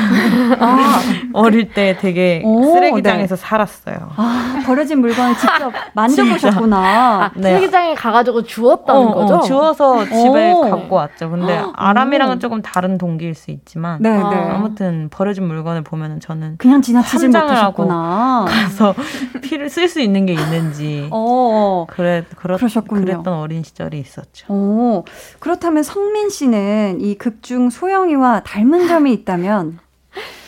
아, 0.58 0.98
어릴 1.34 1.68
때 1.74 1.94
되게 2.00 2.40
오, 2.42 2.72
쓰레기장에서 2.72 3.36
네. 3.36 3.42
살았어요. 3.42 4.12
아, 4.16 4.62
버려진 4.64 5.00
물건을 5.00 5.36
직접 5.36 5.70
만져보셨구나. 5.92 6.76
아, 6.78 7.30
네. 7.36 7.50
쓰레기장에 7.50 7.94
가가지고 7.94 8.44
주웠다는 8.44 9.00
어, 9.02 9.10
어 9.10 9.14
거죠? 9.14 9.34
어, 9.34 9.40
주워서 9.42 10.04
집에 10.06 10.52
오. 10.52 10.62
갖고 10.62 10.96
왔죠. 10.96 11.28
근데 11.28 11.62
아람이랑은 11.74 12.40
조금 12.40 12.62
다른 12.62 12.96
동기일 12.96 13.34
수 13.34 13.50
있지만 13.50 13.98
네, 14.00 14.10
네. 14.10 14.22
아무튼 14.22 15.10
버려진 15.10 15.44
물건을 15.44 15.82
보면은 15.82 16.18
저는 16.20 16.56
그냥 16.56 16.80
지나치지 16.80 17.28
못하셨구나. 17.28 18.46
가서 18.48 18.94
피를 19.42 19.68
쓸 19.68 19.86
수 19.86 20.00
있는 20.00 20.24
게 20.24 20.32
있는지 20.32 21.08
어, 21.10 21.84
그래 21.90 22.24
그렇, 22.36 22.56
그러셨군요. 22.56 23.04
그랬던 23.04 23.34
어린 23.34 23.62
시절이 23.62 23.98
있었죠. 24.00 24.46
오, 24.50 25.04
그렇다면 25.40 25.82
성민 25.82 26.30
씨는 26.30 27.02
이 27.02 27.16
극중 27.16 27.68
소영이 27.68 28.13
소영이와 28.14 28.40
닮은 28.40 28.86
점이 28.86 29.12
있다면 29.12 29.78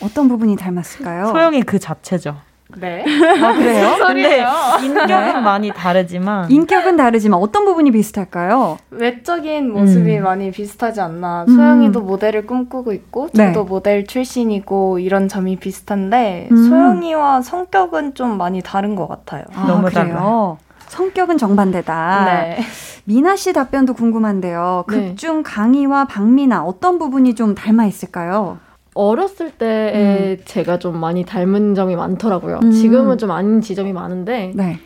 어떤 0.03 0.29
부분이 0.29 0.57
닮았을까요? 0.57 1.27
소영이 1.29 1.63
그 1.63 1.79
자체죠. 1.79 2.37
네. 2.79 3.05
아, 3.43 3.53
그래요? 3.53 3.95
근데 3.99 4.45
인격은 4.85 5.07
네. 5.07 5.41
많이 5.41 5.71
다르지만 5.73 6.51
인격은 6.51 6.97
다르지만 6.97 7.41
어떤 7.41 7.65
부분이 7.65 7.93
비슷할까요? 7.93 8.79
외적인 8.91 9.73
모습이 9.73 10.19
음. 10.19 10.25
많이 10.25 10.51
비슷하지 10.51 11.01
않나. 11.01 11.45
음. 11.49 11.55
소영이도 11.55 12.01
모델을 12.01 12.47
꿈꾸고 12.47 12.93
있고 12.93 13.29
네. 13.33 13.47
저도 13.53 13.65
모델 13.65 14.07
출신이고 14.07 14.99
이런 14.99 15.29
점이 15.29 15.57
비슷한데 15.57 16.49
음. 16.51 16.69
소영이와 16.69 17.43
성격은 17.43 18.15
좀 18.15 18.37
많이 18.37 18.63
다른 18.63 18.95
것 18.97 19.07
같아요. 19.09 19.45
아, 19.55 19.67
너무 19.67 19.89
그래요. 19.89 20.09
달라요. 20.09 20.59
성격은 20.89 21.39
정반대다. 21.39 22.25
네. 22.27 22.59
미나 23.07 23.37
씨 23.37 23.53
답변도 23.53 23.95
궁금한데요. 23.95 24.85
네. 24.91 25.09
극중 25.09 25.43
강희와 25.45 26.07
박미나 26.07 26.65
어떤 26.65 26.99
부분이 26.99 27.35
좀 27.35 27.55
닮아 27.55 27.87
있을까요? 27.87 28.59
어렸을 28.95 29.53
때 29.53 30.37
음. 30.39 30.43
제가 30.45 30.79
좀 30.79 30.99
많이 30.99 31.25
닮은 31.25 31.75
점이 31.75 31.95
많더라고요. 31.95 32.61
음. 32.63 32.73
지금은 32.73 33.19
좀 33.19 33.31
아닌 33.31 33.61
지점이 33.61 33.93
많은데. 33.93 34.53
네. 34.55 34.79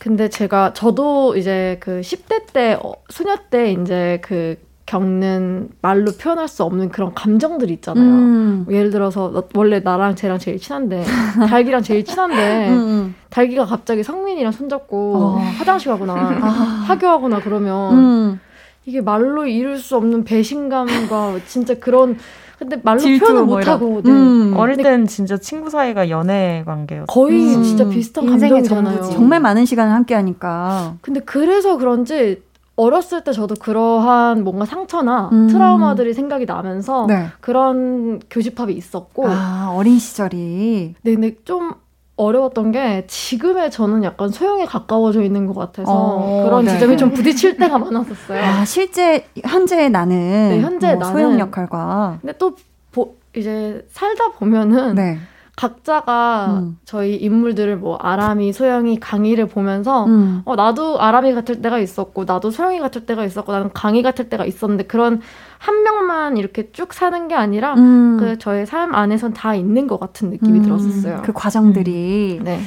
근데 0.00 0.28
제가 0.28 0.72
저도 0.72 1.36
이제 1.36 1.76
그 1.80 2.00
10대 2.00 2.52
때 2.52 2.76
어, 2.82 2.94
소녀 3.08 3.36
때 3.50 3.70
이제 3.72 4.18
그 4.22 4.56
겪는 4.86 5.70
말로 5.80 6.12
표현할 6.12 6.46
수 6.46 6.62
없는 6.62 6.90
그런 6.90 7.14
감정들이 7.14 7.72
있잖아요. 7.74 8.04
음. 8.04 8.62
뭐 8.66 8.74
예를 8.74 8.90
들어서 8.90 9.44
원래 9.54 9.80
나랑 9.80 10.14
쟤랑 10.14 10.38
제일 10.38 10.58
친한데 10.58 11.04
달기랑 11.48 11.82
제일 11.82 12.04
친한데 12.04 12.68
음, 12.68 12.74
음. 12.74 13.14
달기가 13.30 13.64
갑자기 13.64 14.02
성민이랑 14.02 14.52
손잡고 14.52 15.16
어. 15.16 15.36
화장실 15.58 15.90
가거나 15.90 16.12
아. 16.42 16.48
하교하거나 16.86 17.40
그러면 17.40 17.94
음. 17.94 18.40
이게 18.84 19.00
말로 19.00 19.46
이룰 19.46 19.78
수 19.78 19.96
없는 19.96 20.24
배신감과 20.24 21.38
진짜 21.46 21.74
그런 21.78 22.18
근데 22.58 22.78
말로 22.82 23.00
표현을 23.00 23.44
뭐못 23.44 23.66
하고 23.66 24.02
네. 24.04 24.10
음. 24.10 24.54
어릴 24.56 24.76
땐 24.76 25.06
진짜 25.06 25.36
친구 25.38 25.70
사이가 25.70 26.10
연애 26.10 26.62
관계였어. 26.66 27.06
거의 27.06 27.50
진짜 27.64 27.88
비슷한 27.88 28.26
감정이잖아요. 28.26 29.02
정말 29.10 29.40
많은 29.40 29.64
시간을 29.64 29.92
함께 29.92 30.14
하니까. 30.14 30.94
근데 31.00 31.20
그래서 31.20 31.78
그런지 31.78 32.42
어렸을 32.76 33.22
때 33.22 33.32
저도 33.32 33.54
그러한 33.54 34.42
뭔가 34.42 34.64
상처나 34.64 35.30
음. 35.32 35.48
트라우마들이 35.48 36.12
생각이 36.12 36.44
나면서 36.44 37.06
네. 37.06 37.28
그런 37.40 38.20
교집합이 38.30 38.72
있었고 38.72 39.28
아 39.28 39.72
어린 39.76 39.98
시절이 39.98 40.94
네 41.02 41.14
근데 41.14 41.36
좀 41.44 41.72
어려웠던 42.16 42.72
게 42.72 43.04
지금의 43.06 43.70
저는 43.70 44.04
약간 44.04 44.28
소형에 44.28 44.66
가까워져 44.66 45.22
있는 45.22 45.46
것 45.46 45.54
같아서 45.54 45.92
어, 45.92 46.42
그런 46.44 46.64
네. 46.64 46.72
지점이 46.72 46.96
좀 46.96 47.12
부딪힐 47.12 47.56
때가 47.56 47.78
많았었어요. 47.78 48.42
아 48.42 48.64
실제 48.64 49.26
현재 49.44 49.88
나는 49.88 50.16
네, 50.50 50.60
현재 50.60 50.94
뭐 50.94 51.04
나는 51.04 51.12
소형 51.12 51.40
역할과 51.40 52.18
근데 52.20 52.36
또 52.38 52.56
보, 52.92 53.16
이제 53.36 53.84
살다 53.90 54.32
보면은 54.32 54.94
네. 54.94 55.18
각자가 55.56 56.58
음. 56.62 56.78
저희 56.84 57.16
인물들을 57.16 57.76
뭐 57.76 57.96
아람이, 57.96 58.52
소영이, 58.52 58.98
강희를 58.98 59.46
보면서 59.46 60.04
음. 60.06 60.42
어 60.44 60.56
나도 60.56 61.00
아람이 61.00 61.32
같을 61.32 61.62
때가 61.62 61.78
있었고 61.78 62.24
나도 62.24 62.50
소영이 62.50 62.80
같을 62.80 63.06
때가 63.06 63.24
있었고 63.24 63.52
나는 63.52 63.70
강희 63.72 64.02
같을 64.02 64.28
때가 64.28 64.44
있었는데 64.44 64.84
그런 64.84 65.20
한 65.58 65.82
명만 65.82 66.36
이렇게 66.36 66.72
쭉 66.72 66.92
사는 66.92 67.28
게 67.28 67.34
아니라 67.34 67.74
음. 67.74 68.16
그 68.18 68.38
저의 68.38 68.66
삶 68.66 68.94
안에선 68.94 69.32
다 69.32 69.54
있는 69.54 69.86
것 69.86 70.00
같은 70.00 70.30
느낌이 70.30 70.58
음. 70.58 70.64
들었었어요. 70.64 71.22
그 71.24 71.32
과정들이 71.32 72.40
네. 72.42 72.60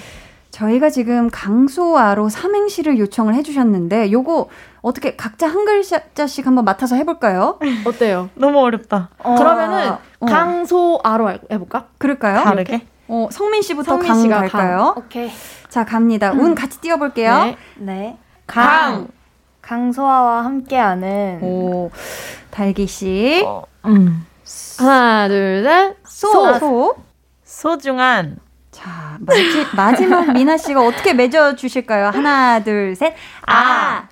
저희가 0.57 0.89
지금 0.89 1.29
강소아로 1.29 2.29
삼행시를 2.29 2.97
요청을 2.97 3.35
해주셨는데 3.35 4.11
요거 4.11 4.49
어떻게 4.81 5.15
각자 5.15 5.47
한 5.47 5.65
글자씩 5.65 6.47
한번 6.47 6.65
맡아서 6.65 6.95
해볼까요? 6.95 7.59
어때요? 7.85 8.31
너무 8.33 8.59
어렵다. 8.61 9.09
어, 9.19 9.35
그러면은 9.35 9.91
어. 10.19 10.25
강소아로 10.25 11.29
해볼까? 11.51 11.89
그럴까요? 11.99 12.43
다르게? 12.43 12.87
어, 13.07 13.29
성민 13.31 13.61
씨부터 13.61 14.01
성민 14.01 14.31
강 14.31 14.39
갈까요? 14.41 14.93
강. 14.95 14.97
오케이. 14.97 15.31
자, 15.69 15.85
갑니다. 15.85 16.31
운 16.31 16.55
같이 16.55 16.81
띄워볼게요. 16.81 17.43
네. 17.43 17.57
네. 17.75 18.17
강. 18.47 19.09
강소아와 19.61 20.43
함께하는. 20.43 21.39
오, 21.43 21.91
달기 22.49 22.87
씨. 22.87 23.43
어, 23.45 23.63
음. 23.85 24.25
하나, 24.79 25.27
둘, 25.27 25.63
셋. 25.63 25.97
소. 26.07 26.57
소. 26.57 26.95
소중한. 27.43 28.39
자, 28.77 29.17
마지, 29.19 29.65
마지 29.75 30.05
막 30.05 30.31
미나 30.37 30.55
씨가 30.55 30.85
어떻게 30.85 31.13
맺어 31.13 31.55
주실까요? 31.55 32.11
하나, 32.13 32.63
둘, 32.63 32.95
셋. 32.95 33.15
아. 33.47 34.03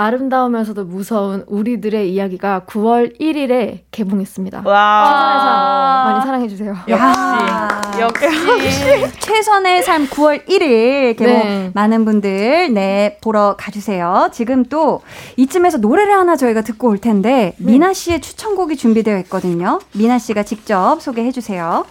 아름다우면서도 0.00 0.84
무서운 0.84 1.44
우리들의 1.48 2.12
이야기가 2.12 2.62
9월 2.68 3.20
1일에 3.20 3.80
개봉했습니다. 3.90 4.62
와. 4.64 6.04
많이 6.06 6.24
사랑해 6.24 6.46
주세요. 6.48 6.72
역시. 6.86 8.00
역시. 8.00 9.18
최선의 9.18 9.82
삶 9.82 10.06
9월 10.06 10.46
1일 10.46 11.16
개봉 11.16 11.34
네. 11.34 11.70
많은 11.74 12.04
분들 12.04 12.72
네 12.74 13.18
보러 13.20 13.56
가 13.56 13.72
주세요. 13.72 14.28
지금 14.32 14.64
또 14.64 15.00
이쯤에서 15.36 15.78
노래를 15.78 16.16
하나 16.16 16.36
저희가 16.36 16.60
듣고 16.60 16.90
올 16.90 16.98
텐데 16.98 17.54
네. 17.58 17.72
미나 17.72 17.92
씨의 17.92 18.20
추천곡이 18.20 18.76
준비되어 18.76 19.18
있거든요. 19.22 19.80
미나 19.94 20.20
씨가 20.20 20.44
직접 20.44 21.02
소개해 21.02 21.32
주세요. 21.32 21.84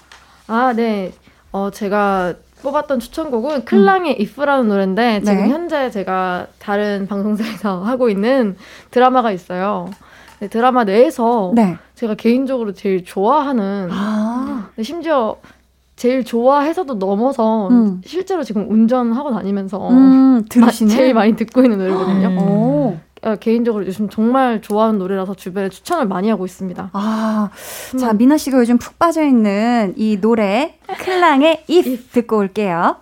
아 0.47 0.71
네. 0.73 1.11
어 1.57 1.71
제가 1.71 2.35
뽑았던 2.61 2.99
추천곡은 2.99 3.65
클랑의 3.65 4.13
음. 4.13 4.21
If라는 4.21 4.67
노래인데 4.67 5.21
지금 5.21 5.43
네. 5.43 5.49
현재 5.49 5.89
제가 5.89 6.47
다른 6.59 7.07
방송사에서 7.07 7.81
하고 7.85 8.09
있는 8.09 8.55
드라마가 8.91 9.31
있어요. 9.31 9.89
네, 10.39 10.47
드라마 10.49 10.83
내에서 10.83 11.51
네. 11.55 11.77
제가 11.95 12.13
개인적으로 12.13 12.73
제일 12.73 13.03
좋아하는 13.03 13.89
아. 13.91 14.69
심지어 14.83 15.37
제일 15.95 16.23
좋아해서도 16.23 16.95
넘어서 16.95 17.69
음. 17.69 18.01
실제로 18.05 18.43
지금 18.43 18.69
운전하고 18.69 19.31
다니면서 19.31 19.89
음, 19.89 20.45
들으시네? 20.47 20.91
제일 20.91 21.15
많이 21.15 21.35
듣고 21.35 21.63
있는 21.63 21.79
노래거든요. 21.79 22.27
음. 22.27 23.01
어, 23.27 23.35
개인적으로 23.35 23.85
요즘 23.85 24.07
정말 24.07 24.61
좋아하는 24.61 24.99
노래라서 24.99 25.33
주변에 25.33 25.67
추천을 25.67 26.07
많이 26.07 26.29
하고 26.29 26.45
있습니다. 26.45 26.91
아, 26.93 27.49
자 27.99 28.13
미나 28.13 28.37
씨가 28.37 28.57
요즘 28.59 28.77
푹 28.77 28.97
빠져 28.97 29.21
있는 29.23 29.93
이 29.97 30.17
노래 30.21 30.77
클랑의 30.99 31.65
If, 31.69 31.89
If. 31.89 32.09
듣고 32.11 32.37
올게요. 32.37 32.95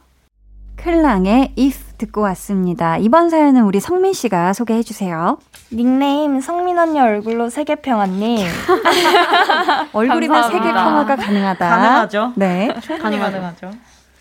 클랑의 0.77 1.53
If 1.57 1.97
듣고 1.99 2.21
왔습니다. 2.21 2.97
이번 2.97 3.29
사연은 3.29 3.63
우리 3.65 3.79
성민 3.79 4.13
씨가 4.13 4.53
소개해 4.53 4.81
주세요. 4.81 5.37
닉네임 5.71 6.41
성민 6.41 6.79
언니 6.79 6.99
얼굴로 6.99 7.49
세계 7.49 7.75
평화님. 7.75 8.47
얼굴이면 9.93 10.43
세계 10.51 10.73
평화가 10.73 11.15
가능하다. 11.17 11.69
가능하죠. 11.69 12.33
네, 12.35 12.75
충분히 12.81 13.19
가능하죠. 13.19 13.71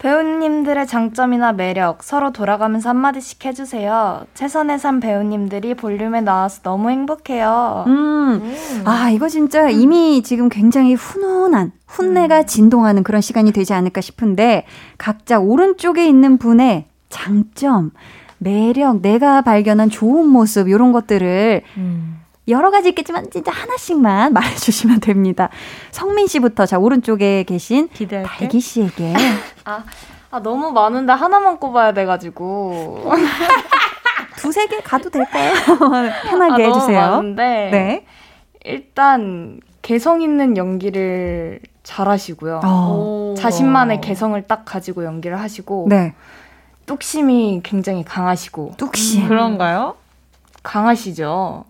배우님들의 0.04 0.86
장점이나 0.86 1.52
매력 1.54 2.02
서로 2.02 2.30
돌아가면서 2.30 2.90
한마디씩 2.90 3.42
해주세요. 3.42 4.26
최선의 4.34 4.78
삶 4.78 5.00
배우님들이 5.00 5.72
볼륨에 5.72 6.20
나와서 6.20 6.60
너무 6.60 6.90
행복해요. 6.90 7.84
음. 7.86 8.42
음. 8.42 8.82
아, 8.84 9.08
이거 9.08 9.30
진짜 9.30 9.70
이미 9.70 10.22
지금 10.22 10.50
굉장히 10.50 10.92
훈훈한, 10.92 11.72
훈내가 11.86 12.40
음. 12.40 12.46
진동하는 12.46 13.02
그런 13.02 13.22
시간이 13.22 13.52
되지 13.52 13.72
않을까 13.72 14.02
싶은데, 14.02 14.66
각자 14.98 15.38
오른쪽에 15.38 16.06
있는 16.06 16.36
분의 16.36 16.84
장점, 17.08 17.90
매력, 18.36 19.00
내가 19.00 19.40
발견한 19.40 19.88
좋은 19.88 20.28
모습, 20.28 20.68
이런 20.68 20.92
것들을 20.92 21.62
음. 21.78 22.23
여러 22.48 22.70
가지 22.70 22.90
있겠지만 22.90 23.30
진짜 23.30 23.50
하나씩만 23.52 24.32
말해주시면 24.34 25.00
됩니다. 25.00 25.48
성민 25.90 26.26
씨부터 26.26 26.66
자 26.66 26.78
오른쪽에 26.78 27.44
계신 27.44 27.88
기대할게. 27.88 28.28
달기 28.28 28.60
씨에게 28.60 29.14
아, 29.64 29.84
아 30.30 30.40
너무 30.40 30.72
많은데 30.72 31.12
하나만 31.12 31.58
꼽아야 31.58 31.92
돼가지고 31.92 33.10
두세 34.36 34.66
개 34.66 34.80
가도 34.80 35.08
될까요? 35.10 35.52
편하게 36.28 36.64
아, 36.64 36.66
해주세요. 36.68 37.00
너무 37.00 37.10
많은데 37.16 37.68
네. 37.72 38.06
일단 38.64 39.60
개성 39.82 40.22
있는 40.22 40.56
연기를 40.56 41.60
잘하시고요. 41.82 42.60
어. 42.64 43.34
자신만의 43.36 44.00
개성을 44.00 44.40
딱 44.46 44.64
가지고 44.64 45.04
연기를 45.04 45.38
하시고 45.38 45.86
네. 45.88 46.14
뚝심이 46.86 47.60
굉장히 47.62 48.04
강하시고 48.04 48.74
뚝심 48.76 49.24
음. 49.24 49.28
그런가요? 49.28 49.96
강하시죠. 50.62 51.64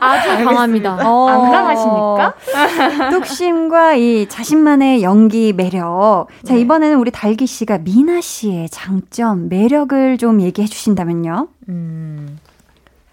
아주 0.00 0.44
강합니다. 0.44 0.98
어, 1.04 1.28
안 1.28 1.50
강하십니까? 1.50 3.10
뚝심과 3.10 3.94
이 3.94 4.26
자신만의 4.28 5.02
연기 5.02 5.52
매력. 5.52 6.26
자, 6.44 6.54
네. 6.54 6.60
이번에는 6.60 6.98
우리 6.98 7.10
달기 7.10 7.46
씨가 7.46 7.78
미나 7.78 8.20
씨의 8.20 8.68
장점, 8.70 9.48
매력을 9.48 10.18
좀 10.18 10.40
얘기해 10.40 10.66
주신다면요? 10.68 11.48
음. 11.68 12.38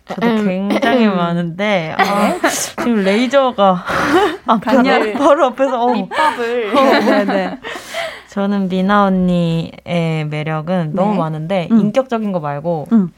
저도 0.05 0.27
음. 0.27 0.69
굉장히 0.69 1.07
음. 1.07 1.15
많은데 1.15 1.95
아, 1.97 2.03
네. 2.27 2.49
지금 2.49 2.95
레이저가 3.03 3.83
앞에 4.45 5.13
바로 5.13 5.45
앞에서 5.45 5.83
어. 5.83 5.93
밑밥을 5.93 6.75
어, 6.75 6.81
네네. 6.81 7.25
네. 7.25 7.59
저는 8.27 8.69
미나 8.69 9.05
언니의 9.05 10.25
매력은 10.29 10.93
너무 10.95 11.13
네. 11.13 11.17
많은데 11.17 11.67
음. 11.71 11.79
인격적인 11.79 12.31
거 12.31 12.39
말고 12.39 12.87
음. 12.91 13.11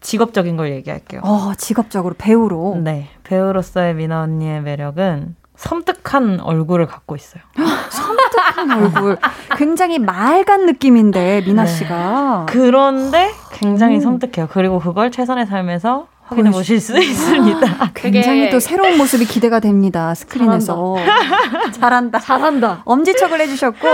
직업적인 0.00 0.56
걸 0.56 0.70
얘기할게요. 0.70 1.20
어, 1.24 1.52
직업적으로 1.56 2.14
배우로. 2.16 2.80
네, 2.82 3.08
배우로서의 3.24 3.94
미나 3.94 4.22
언니의 4.22 4.62
매력은 4.62 5.36
섬뜩한 5.56 6.40
얼굴을 6.40 6.86
갖고 6.86 7.16
있어요. 7.16 7.42
섬뜩한 7.90 8.70
얼굴. 8.70 9.18
굉장히 9.56 9.98
맑은 9.98 10.66
느낌인데 10.66 11.42
미나 11.46 11.64
네. 11.64 11.68
씨가. 11.68 12.46
그런데 12.48 13.30
굉장히 13.52 13.96
오. 13.96 14.00
섬뜩해요. 14.00 14.48
그리고 14.50 14.78
그걸 14.78 15.10
최선의 15.10 15.46
삶에서 15.46 16.08
확인해 16.26 16.50
보실 16.50 16.80
수 16.80 16.98
있습니다. 16.98 17.66
아, 17.78 17.90
굉장히 17.94 18.50
또 18.50 18.58
새로운 18.58 18.98
모습이 18.98 19.24
기대가 19.26 19.60
됩니다. 19.60 20.14
스크린에서. 20.14 20.96
잘한다. 21.78 22.18
잘한다. 22.18 22.82
엄지척을 22.84 23.40
해주셨고 23.40 23.86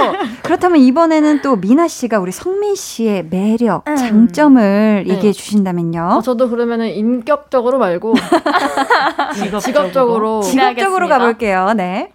그렇다면 0.43 0.81
이번에는 0.81 1.43
또 1.43 1.57
미나 1.57 1.89
씨가 1.89 2.19
우리 2.19 2.33
성민 2.33 2.75
씨의 2.75 3.27
매력, 3.29 3.87
음. 3.87 3.97
장점을 3.97 5.05
네. 5.07 5.15
얘기해 5.15 5.33
주신다면요. 5.33 6.15
어, 6.19 6.23
저도 6.23 6.49
그러면은 6.49 6.89
인격적으로 6.89 7.79
말고 7.79 8.15
직업적으로 9.35 9.61
직업적으로, 9.61 10.43
직업적으로 10.43 11.09
가볼게요. 11.09 11.73
네. 11.77 12.13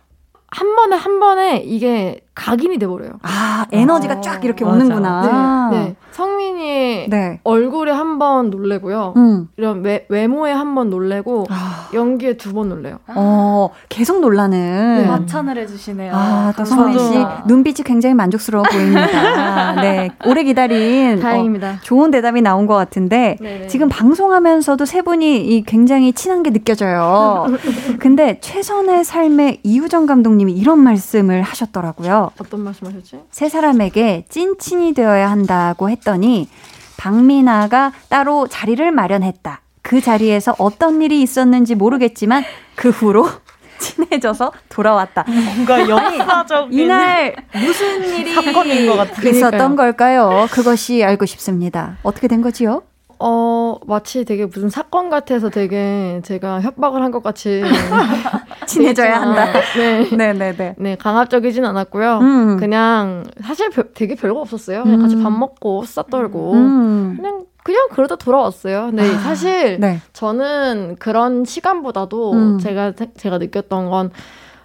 한 0.50 0.76
번에 0.76 0.96
한 0.96 1.20
번에 1.20 1.58
이게 1.58 2.22
각인이 2.38 2.78
돼버려요. 2.78 3.12
아, 3.24 3.66
에너지가 3.72 4.16
아, 4.16 4.22
쫙 4.22 4.44
이렇게 4.46 4.64
맞아. 4.64 4.76
오는구나. 4.78 5.70
네, 5.72 5.78
네. 5.80 5.96
성민이 6.12 7.08
네. 7.10 7.40
얼굴에 7.44 7.92
한 7.92 8.18
번 8.18 8.50
놀래고요. 8.50 9.14
음. 9.16 9.48
이런 9.58 9.84
외, 9.84 10.06
외모에 10.10 10.52
한 10.52 10.74
번 10.76 10.90
놀래고 10.90 11.46
아. 11.50 11.90
연기에 11.94 12.36
두 12.38 12.54
번 12.54 12.70
놀래요. 12.70 12.98
어, 13.10 13.70
계속 13.90 14.20
놀라는. 14.22 14.98
네. 15.02 15.08
마찬을 15.08 15.58
해주시네요. 15.58 16.12
아, 16.16 16.54
또 16.58 16.66
성민 16.66 16.98
씨 17.00 17.26
눈빛이 17.48 17.84
굉장히 17.86 18.16
만족스러워 18.16 18.64
보입니다. 18.72 19.74
네, 19.82 20.10
오래 20.26 20.44
기다린. 20.44 21.18
어, 21.20 21.22
다행입니다. 21.22 21.70
어, 21.70 21.76
좋은 21.84 22.10
대답이 22.12 22.42
나온 22.42 22.66
것 22.68 22.74
같은데 22.76 23.38
네네. 23.40 23.68
지금 23.68 23.88
방송하면서도 23.90 24.86
세 24.86 25.02
분이 25.02 25.38
이 25.48 25.64
굉장히 25.64 26.14
친한 26.14 26.42
게 26.44 26.50
느껴져요. 26.52 27.46
근데 28.00 28.40
최선의 28.42 29.04
삶의 29.04 29.60
이우정 29.64 30.06
감독님이 30.08 30.54
이런 30.54 30.80
말씀을 30.80 31.42
하셨더라고요. 31.44 32.27
어떤 32.40 32.62
말씀하셨지? 32.62 33.20
세 33.32 33.50
사람에게 33.50 34.26
찐친이 34.30 34.94
되어야 34.94 35.30
한다고 35.30 35.90
했더니 35.90 36.50
박민아가 36.98 37.94
따로 38.10 38.48
자리를 38.48 38.90
마련했다. 38.92 39.62
그 39.82 40.02
자리에서 40.02 40.56
어떤 40.58 41.02
일이 41.02 41.22
있었는지 41.22 41.76
모르겠지만 41.76 42.44
그 42.76 42.90
후로 42.90 43.28
친해져서 43.80 44.52
돌아왔다. 44.70 45.24
뭔가 45.28 45.80
역사적인 45.88 46.78
이날 46.78 47.36
무슨 47.54 48.04
일이 48.18 48.34
사건인 48.34 48.88
것 48.88 49.08
있었던 49.24 49.76
걸까요? 49.76 50.48
그것이 50.52 51.04
알고 51.04 51.26
싶습니다. 51.26 51.98
어떻게 52.04 52.28
된 52.28 52.42
거지요? 52.42 52.84
어, 53.20 53.78
마치 53.88 54.26
되게 54.26 54.46
무슨 54.46 54.70
사건 54.70 55.10
같아서 55.10 55.50
되게 55.50 56.22
제가 56.24 56.62
협박을 56.62 57.02
한 57.02 57.12
것 57.12 57.24
같이. 57.24 57.64
친해져야 58.68 59.22
한다. 59.22 59.46
네. 59.78 60.10
네 60.10 60.34
네 60.34 60.34
네. 60.34 60.54
네, 60.58 60.76
네, 60.78 60.96
강압적이진 60.98 61.64
않았고요. 61.66 62.20
음. 62.20 62.58
그냥 62.58 63.24
사실 63.42 63.70
별, 63.70 63.92
되게 63.94 64.16
별거 64.16 64.42
없었어요. 64.42 64.84
그냥 64.84 65.00
음. 65.00 65.02
같이 65.04 65.22
밥 65.24 65.32
먹고, 65.32 65.84
수다 65.86 66.04
떨고. 66.12 66.54
음. 66.54 67.14
그냥 67.18 67.46
그냥 67.64 67.88
그러다 67.92 68.16
돌아왔어요. 68.18 68.88
근데 68.88 69.04
아, 69.04 69.18
사실 69.20 69.80
네. 69.80 70.00
저는 70.14 70.96
그런 71.00 71.44
시간보다도 71.46 72.34
음. 72.34 72.60
제가 72.60 72.94
제가 73.18 73.38
느꼈던 73.40 73.90
건 73.90 74.12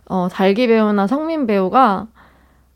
어, 0.07 0.29
달기 0.31 0.67
배우나 0.69 1.07
성민 1.07 1.47
배우가 1.47 2.07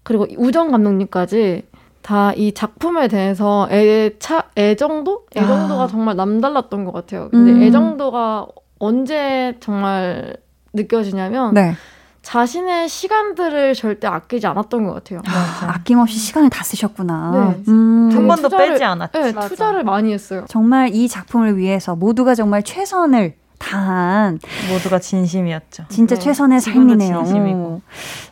그리고 0.03 0.27
우정 0.39 0.71
감독님까지 0.71 1.63
다 2.07 2.33
이 2.37 2.53
작품에 2.53 3.09
대해서 3.09 3.67
애차 3.69 4.45
애정도 4.57 5.27
애정도가 5.35 5.83
아. 5.83 5.87
정말 5.89 6.15
남달랐던 6.15 6.85
것 6.85 6.93
같아요. 6.93 7.29
근데 7.31 7.51
음. 7.51 7.63
애정도가 7.65 8.47
언제 8.79 9.57
정말 9.59 10.37
느껴지냐면 10.73 11.53
네. 11.55 11.75
자신의 12.23 12.89
시간들을 12.89 13.75
절대 13.75 14.07
아끼지 14.07 14.47
않았던 14.47 14.85
것 14.87 14.95
같아요. 14.95 15.21
아, 15.27 15.81
낌없이 15.83 16.17
시간을 16.19 16.49
다 16.49 16.63
쓰셨구나. 16.63 17.55
네. 17.57 17.63
음. 17.73 18.11
한 18.13 18.29
번도 18.29 18.51
빼지 18.51 18.85
않았죠. 18.85 19.21
네, 19.21 19.33
투자를 19.33 19.83
많이 19.83 20.13
했어요. 20.13 20.45
정말 20.49 20.91
이 20.95 21.09
작품을 21.09 21.57
위해서 21.57 21.97
모두가 21.97 22.37
정말 22.37 22.63
최선을 22.63 23.35
다한 23.59 24.39
모두가 24.71 24.99
진심이었죠. 24.99 25.85
진짜 25.89 26.15
네. 26.15 26.21
최선의 26.21 26.61
삶이네요. 26.61 27.25
진심이고. 27.25 27.81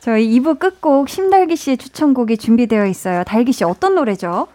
저희 0.01 0.29
2부 0.39 0.59
끝곡 0.59 1.09
심달기 1.09 1.57
씨의 1.57 1.79
추천곡이 1.79 2.37
준비되어 2.37 2.87
있어요. 2.87 3.25
달기 3.25 3.53
씨 3.53 3.65
어떤 3.65 3.95
노래죠? 3.95 4.49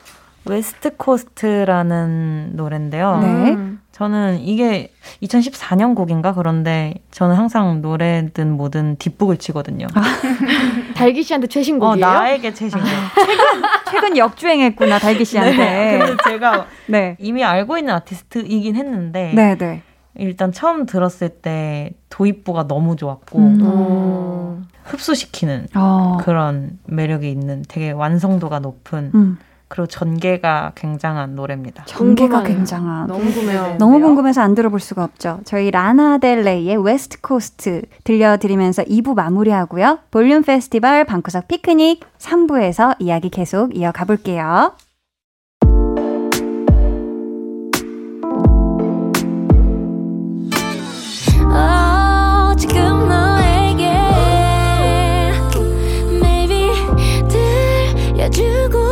West 0.46 0.96
Coast라는 0.98 2.52
노래인데요. 2.54 3.20
네. 3.20 3.58
저는 3.92 4.40
이게 4.40 4.94
2014년 5.22 5.94
곡인가 5.94 6.34
그런데 6.34 6.94
저는 7.12 7.36
항상 7.36 7.82
노래든 7.82 8.54
뭐든 8.54 8.96
뒷북을 8.96 9.36
치거든요. 9.38 9.88
아, 9.94 10.02
달기 10.96 11.22
씨한테 11.22 11.48
최신 11.48 11.80
곡이에요? 11.80 12.06
어, 12.06 12.10
나에게 12.10 12.54
최신 12.54 12.80
곡. 12.80 12.88
아, 12.88 12.92
최근 13.20 13.62
최근 13.92 14.18
역주행했구나 14.18 15.00
달기 15.00 15.26
씨한테. 15.26 15.58
네, 15.58 16.00
근데 16.00 16.24
제가 16.24 16.66
네. 16.88 17.18
이미 17.20 17.44
알고 17.44 17.78
있는 17.78 17.94
아티스트이긴 17.96 18.78
했는데 18.78 19.34
네, 19.36 19.58
네. 19.58 19.84
일단 20.20 20.52
처음 20.52 20.86
들었을 20.86 21.30
때 21.30 21.92
도입부가 22.10 22.68
너무 22.68 22.96
좋았고 22.96 23.40
음. 23.40 24.68
흡수시키는 24.84 25.68
어. 25.76 26.18
그런 26.22 26.80
매력이 26.86 27.30
있는 27.30 27.64
되게 27.68 27.92
완성도가 27.92 28.60
높은 28.60 29.12
음. 29.14 29.38
그리고 29.70 29.86
전개가 29.86 30.72
굉장한 30.74 31.36
노래입니다. 31.36 31.86
전개가 31.86 32.42
굉장한. 32.42 33.06
너무 33.06 33.24
궁금해요. 33.32 33.76
너무 33.78 34.00
궁금해서 34.02 34.42
안 34.42 34.56
들어볼 34.56 34.80
수가 34.80 35.04
없죠. 35.04 35.42
저희 35.46 35.70
라나 35.70 36.08
델 36.08 36.36
레이의 36.36 36.84
West 36.84 37.22
Coast 37.22 37.84
들려드리면서 38.04 38.84
2부 38.86 39.14
마무리하고요. 39.14 40.00
볼륨 40.10 40.42
페스티벌 40.42 41.06
방구석 41.06 41.48
피크닉 41.48 42.04
3부에서 42.18 42.96
이야기 42.98 43.30
계속 43.30 43.78
이어가 43.78 44.06
볼게요. 44.06 44.74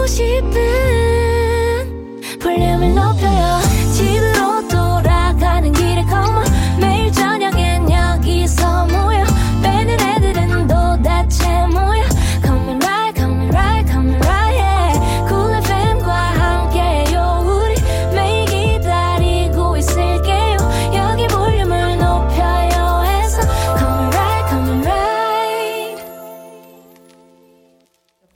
し 0.07 0.56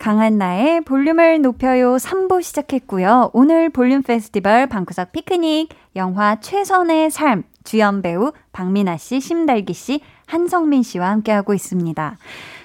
강한 0.01 0.39
나의 0.39 0.81
볼륨을 0.81 1.43
높여요 1.43 1.97
3부 1.97 2.41
시작했고요. 2.41 3.29
오늘 3.33 3.69
볼륨 3.69 4.01
페스티벌 4.01 4.65
방구석 4.65 5.11
피크닉 5.11 5.69
영화 5.95 6.39
최선의 6.39 7.11
삶 7.11 7.43
주연 7.63 8.01
배우 8.01 8.31
박민아 8.51 8.97
씨, 8.97 9.19
심달기 9.19 9.73
씨, 9.73 10.01
한성민 10.25 10.81
씨와 10.81 11.11
함께하고 11.11 11.53
있습니다. 11.53 12.17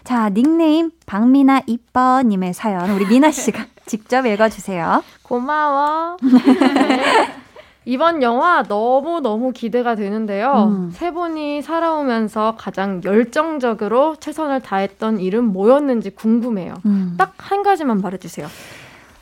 자, 0.03 0.31
닉네임 0.31 0.91
박민아 1.05 1.65
이뻐 1.67 2.23
님의 2.23 2.55
사연 2.55 2.89
우리 2.89 3.05
미나 3.05 3.31
씨가 3.31 3.67
직접 3.85 4.25
읽어 4.25 4.49
주세요. 4.49 5.05
고마워. 5.23 6.17
네. 7.87 7.93
이번 7.93 8.23
영화 8.23 8.63
너무너무 8.63 9.53
기대가 9.53 9.95
되는데요. 9.95 10.69
음. 10.71 10.91
세 10.93 11.13
분이 11.13 11.63
살아오면서 11.63 12.57
가장 12.59 13.01
열정적으로 13.05 14.17
최선을 14.17 14.61
다했던 14.61 15.21
일은 15.21 15.45
뭐였는지 15.45 16.11
궁금해요. 16.11 16.75
음. 16.85 17.15
딱한 17.17 17.63
가지만 17.63 18.01
말해주세요. 18.01 18.49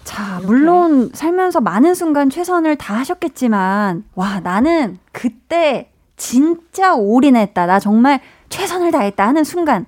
자, 0.02 0.38
이렇게. 0.38 0.46
물론 0.46 1.10
살면서 1.12 1.60
많은 1.60 1.94
순간 1.94 2.30
최선을 2.30 2.76
다 2.76 2.94
하셨겠지만, 2.96 4.04
와, 4.14 4.40
나는 4.40 4.98
그때 5.12 5.90
진짜 6.16 6.94
올인했다. 6.94 7.66
나 7.66 7.78
정말 7.78 8.20
최선을 8.48 8.92
다했다 8.92 9.26
하는 9.26 9.44
순간 9.44 9.86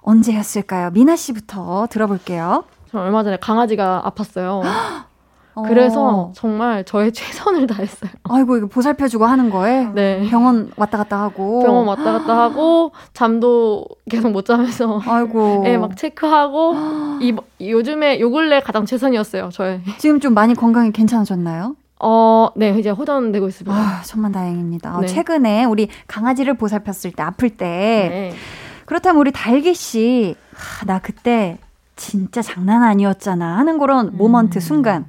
언제였을까요? 0.00 0.90
미나 0.90 1.16
씨부터 1.16 1.86
들어볼게요. 1.90 2.64
저 2.90 3.00
얼마 3.00 3.22
전에 3.22 3.36
강아지가 3.38 4.02
아팠어요. 4.06 4.62
그래서 5.62 6.08
어. 6.08 6.32
정말 6.34 6.84
저의 6.84 7.12
최선을 7.14 7.66
다했어요. 7.66 8.10
아이고 8.24 8.56
이거 8.56 8.66
보살펴주고 8.66 9.24
하는 9.24 9.50
거에 9.50 9.88
네. 9.94 10.26
병원 10.28 10.70
왔다 10.76 10.98
갔다 10.98 11.20
하고 11.20 11.62
병원 11.62 11.86
왔다 11.86 12.12
갔다 12.12 12.38
하고 12.40 12.92
잠도 13.12 13.84
계속 14.10 14.30
못 14.30 14.44
자면서 14.44 15.00
아이고 15.06 15.62
애막 15.66 15.96
체크하고 15.96 16.74
이 17.20 17.34
요즘에 17.60 18.20
요 18.20 18.30
근래 18.30 18.60
가장 18.60 18.84
최선이었어요 18.86 19.50
저의. 19.52 19.80
지금 19.98 20.20
좀 20.20 20.34
많이 20.34 20.54
건강이 20.54 20.92
괜찮아졌나요? 20.92 21.76
어, 22.00 22.48
네, 22.56 22.76
이제 22.78 22.90
호전되고 22.90 23.48
있습니다. 23.48 23.74
아, 23.74 24.02
천만 24.04 24.32
다행입니다. 24.32 24.96
어, 24.96 25.00
네. 25.00 25.06
어, 25.06 25.08
최근에 25.08 25.64
우리 25.64 25.88
강아지를 26.06 26.54
보살폈을 26.54 27.12
때 27.12 27.22
아플 27.22 27.50
때 27.50 27.64
네. 27.66 28.34
그렇다면 28.84 29.20
우리 29.20 29.32
달기 29.32 29.74
씨, 29.74 30.34
아, 30.54 30.84
나 30.84 30.98
그때 30.98 31.58
진짜 31.96 32.42
장난 32.42 32.82
아니었잖아 32.82 33.56
하는 33.56 33.78
그런 33.78 34.08
음. 34.08 34.16
모먼트 34.16 34.60
순간 34.60 35.06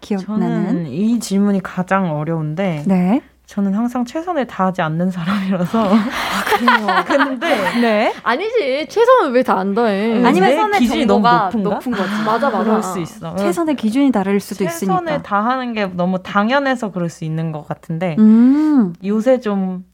기억나는? 0.00 0.66
저는 0.66 0.86
이 0.86 1.18
질문이 1.20 1.62
가장 1.62 2.16
어려운데 2.16 2.84
네. 2.86 3.20
저는 3.46 3.74
항상 3.74 4.04
최선을 4.04 4.46
다하지 4.46 4.80
않는 4.80 5.10
사람이라서. 5.10 5.82
아, 5.82 6.44
그래요? 6.44 6.86
근데. 7.26 7.80
네. 7.80 8.14
아니지. 8.22 8.86
최선을 8.88 9.32
왜 9.32 9.42
다 9.42 9.58
안 9.58 9.74
다해? 9.74 10.24
아니면 10.24 10.54
선의 10.56 10.78
기준이 10.78 11.04
너무 11.06 11.26
높은가? 11.28 11.70
높은 11.74 11.90
거지. 11.90 12.10
맞아, 12.24 12.48
맞아. 12.48 12.58
그럴 12.62 12.80
수 12.80 13.00
있어. 13.00 13.34
최선의 13.34 13.74
기준이 13.74 14.12
다를 14.12 14.38
수도 14.38 14.58
최선을 14.64 14.74
있으니까. 14.76 15.00
최선을 15.00 15.22
다하는 15.24 15.72
게 15.72 15.86
너무 15.86 16.22
당연해서 16.22 16.92
그럴 16.92 17.08
수 17.08 17.24
있는 17.24 17.50
것 17.50 17.66
같은데. 17.66 18.14
음. 18.20 18.92
요새 19.04 19.40
좀 19.40 19.84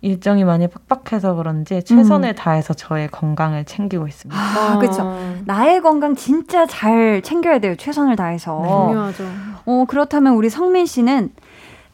일정이 0.00 0.44
많이 0.44 0.68
빡빡해서 0.68 1.34
그런지 1.34 1.82
최선을 1.82 2.28
음. 2.30 2.34
다해서 2.34 2.72
저의 2.74 3.08
건강을 3.10 3.64
챙기고 3.64 4.06
있습니다. 4.06 4.40
아, 4.40 4.74
아. 4.74 4.78
그렇죠. 4.78 5.02
나의 5.44 5.80
건강 5.80 6.14
진짜 6.14 6.66
잘 6.66 7.20
챙겨야 7.22 7.58
돼요. 7.58 7.74
최선을 7.76 8.14
다해서. 8.14 8.60
네, 8.62 8.68
중요하죠. 8.68 9.24
어, 9.66 9.84
그렇다면 9.88 10.34
우리 10.34 10.50
성민 10.50 10.86
씨는 10.86 11.32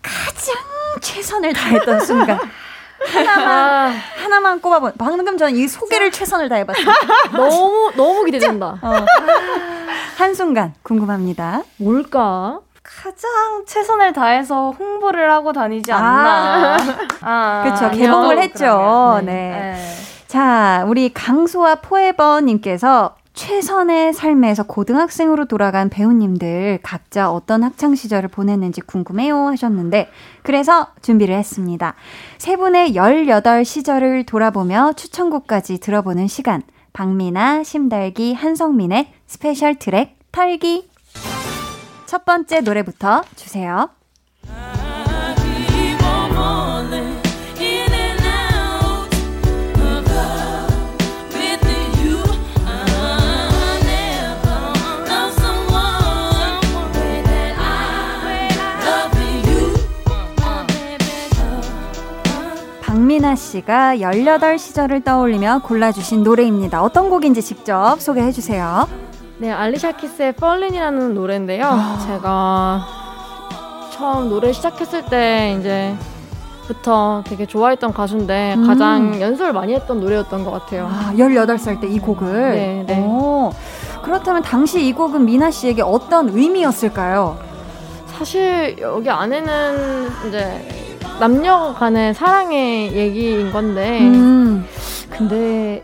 가장 0.03 0.55
최선을 1.01 1.55
다했던 1.55 2.01
순간 2.01 2.39
하나만 3.13 3.49
아. 3.49 3.95
하나만 4.23 4.61
꼽아본. 4.61 4.93
방금 4.99 5.39
저는 5.39 5.57
이 5.57 5.67
소개를 5.67 6.11
최선을 6.11 6.49
다해봤어요. 6.51 6.85
너무 7.33 7.91
너무 7.97 8.25
기대된다. 8.25 8.79
어. 8.83 8.93
한 10.19 10.35
순간 10.35 10.75
궁금합니다. 10.83 11.63
뭘까? 11.79 12.61
가장 13.05 13.67
최선을 13.67 14.15
다해서 14.15 14.71
홍보를 14.71 15.31
하고 15.31 15.53
다니지 15.53 15.93
않나. 15.93 16.77
아, 16.77 16.79
아 17.21 17.63
그렇죠. 17.77 17.91
개봉을 17.95 18.39
했죠. 18.39 19.21
네. 19.23 19.75
네. 19.75 19.77
자, 20.27 20.87
우리 20.89 21.13
강소아 21.13 21.75
포에버님께서 21.75 23.17
최선의 23.35 24.15
삶에서 24.15 24.63
고등학생으로 24.63 25.45
돌아간 25.45 25.91
배우님들 25.91 26.79
각자 26.83 27.31
어떤 27.31 27.63
학창 27.63 27.95
시절을 27.95 28.31
보냈는지 28.31 28.81
궁금해요 28.81 29.49
하셨는데 29.49 30.09
그래서 30.43 30.87
준비를 31.03 31.35
했습니다. 31.35 31.97
세 32.39 32.57
분의 32.57 32.95
18 32.95 33.67
시절을 33.67 34.25
돌아보며 34.25 34.95
추천곡까지 34.97 35.79
들어보는 35.79 36.27
시간. 36.27 36.63
박미나, 36.95 37.65
심달기, 37.65 38.33
한성민의 38.33 39.13
스페셜 39.27 39.75
트랙 39.75 40.17
털기 40.33 40.94
첫 42.15 42.25
번째 42.25 42.61
노래부터 42.61 43.25
주세요. 43.35 43.91
박민아 62.81 63.35
씨가 63.35 63.99
18 63.99 64.61
시절을 64.61 65.01
떠올리며 65.03 65.63
골라주신 65.65 66.23
노래입니다. 66.23 66.81
어떤 66.81 67.11
곡인지 67.11 67.43
직접 67.43 68.01
소개해 68.01 68.31
주세요. 68.31 68.87
네, 69.39 69.51
알리샤 69.51 69.93
키스의 69.93 70.29
Fall인이라는 70.31 71.15
노래인데요. 71.15 71.65
아. 71.67 71.99
제가 72.07 72.87
처음 73.93 74.29
노래 74.29 74.53
시작했을 74.53 75.05
때 75.07 75.57
이제 75.59 75.95
부터 76.67 77.23
되게 77.27 77.45
좋아했던 77.47 77.93
가수인데 77.93 78.55
음. 78.57 78.67
가장 78.67 79.21
연습을 79.21 79.53
많이 79.53 79.75
했던 79.75 80.01
노래였던 80.01 80.45
것 80.45 80.51
같아요. 80.51 80.89
아, 80.91 81.13
18살 81.17 81.81
때 81.81 81.89
이 81.89 81.99
곡을? 81.99 82.27
네, 82.55 82.85
네. 82.87 83.01
오, 83.01 83.53
그렇다면 84.03 84.43
당시 84.43 84.87
이 84.87 84.93
곡은 84.93 85.25
미나 85.27 85.51
씨에게 85.51 85.83
어떤 85.83 86.29
의미였을까요? 86.31 87.37
사실 88.07 88.77
여기 88.81 89.11
안에는 89.11 90.09
이제 90.29 90.97
남녀 91.21 91.75
간의 91.75 92.15
사랑의 92.15 92.95
얘기인 92.95 93.53
건데, 93.53 94.01
음. 94.01 94.67
근데 95.11 95.83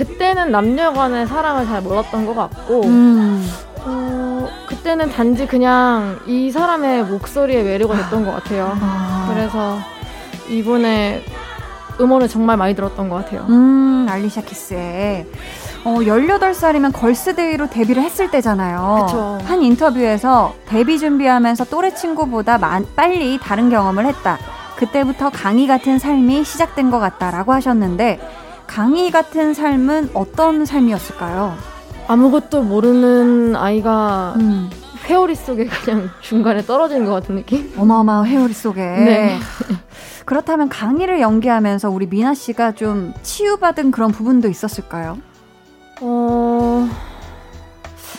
그때는 0.00 0.50
남녀 0.50 0.94
간의 0.94 1.26
사랑을 1.26 1.66
잘 1.66 1.82
몰랐던 1.82 2.24
것 2.24 2.34
같고, 2.34 2.84
음. 2.84 3.46
어, 3.84 4.48
그때는 4.66 5.10
단지 5.10 5.46
그냥 5.46 6.18
이 6.26 6.50
사람의 6.50 7.04
목소리에 7.04 7.62
매료가 7.62 7.96
됐던 7.96 8.24
것 8.24 8.32
같아요. 8.32 8.78
아. 8.80 9.30
그래서 9.30 9.78
이분의 10.48 11.22
음원을 12.00 12.28
정말 12.28 12.56
많이 12.56 12.74
들었던 12.74 13.10
것 13.10 13.16
같아요. 13.16 13.44
음, 13.50 14.06
알리샤 14.08 14.40
키스의 14.40 15.26
어, 15.84 15.96
18살이면 15.96 16.94
걸스데이로 16.94 17.68
데뷔를 17.68 18.02
했을 18.02 18.30
때잖아요. 18.30 19.04
그쵸. 19.06 19.38
한 19.44 19.62
인터뷰에서 19.62 20.54
데뷔 20.66 20.98
준비하면서 20.98 21.64
또래 21.64 21.92
친구보다 21.92 22.56
만, 22.56 22.86
빨리 22.96 23.38
다른 23.38 23.68
경험을 23.68 24.06
했다. 24.06 24.38
그때부터 24.76 25.28
강의 25.28 25.66
같은 25.66 25.98
삶이 25.98 26.42
시작된 26.42 26.90
것 26.90 26.98
같다라고 27.00 27.52
하셨는데 27.52 28.18
강의 28.70 29.10
같은 29.10 29.52
삶은 29.52 30.10
어떤 30.14 30.64
삶이었을까요? 30.64 31.56
아무것도 32.06 32.62
모르는 32.62 33.56
아이가 33.56 34.34
음. 34.38 34.70
회오리 35.06 35.34
속에 35.34 35.66
그냥 35.66 36.08
중간에 36.22 36.62
떨어지는 36.62 37.04
것 37.04 37.10
같은 37.10 37.34
느낌? 37.34 37.72
어마어마한 37.76 38.26
회오리 38.26 38.52
속에. 38.52 38.80
네. 38.86 39.38
그렇다면 40.24 40.68
강의를 40.68 41.20
연기하면서 41.20 41.90
우리 41.90 42.06
미나 42.06 42.32
씨가 42.32 42.72
좀 42.72 43.12
치유받은 43.22 43.90
그런 43.90 44.12
부분도 44.12 44.48
있었을까요? 44.48 45.18
어, 46.00 46.88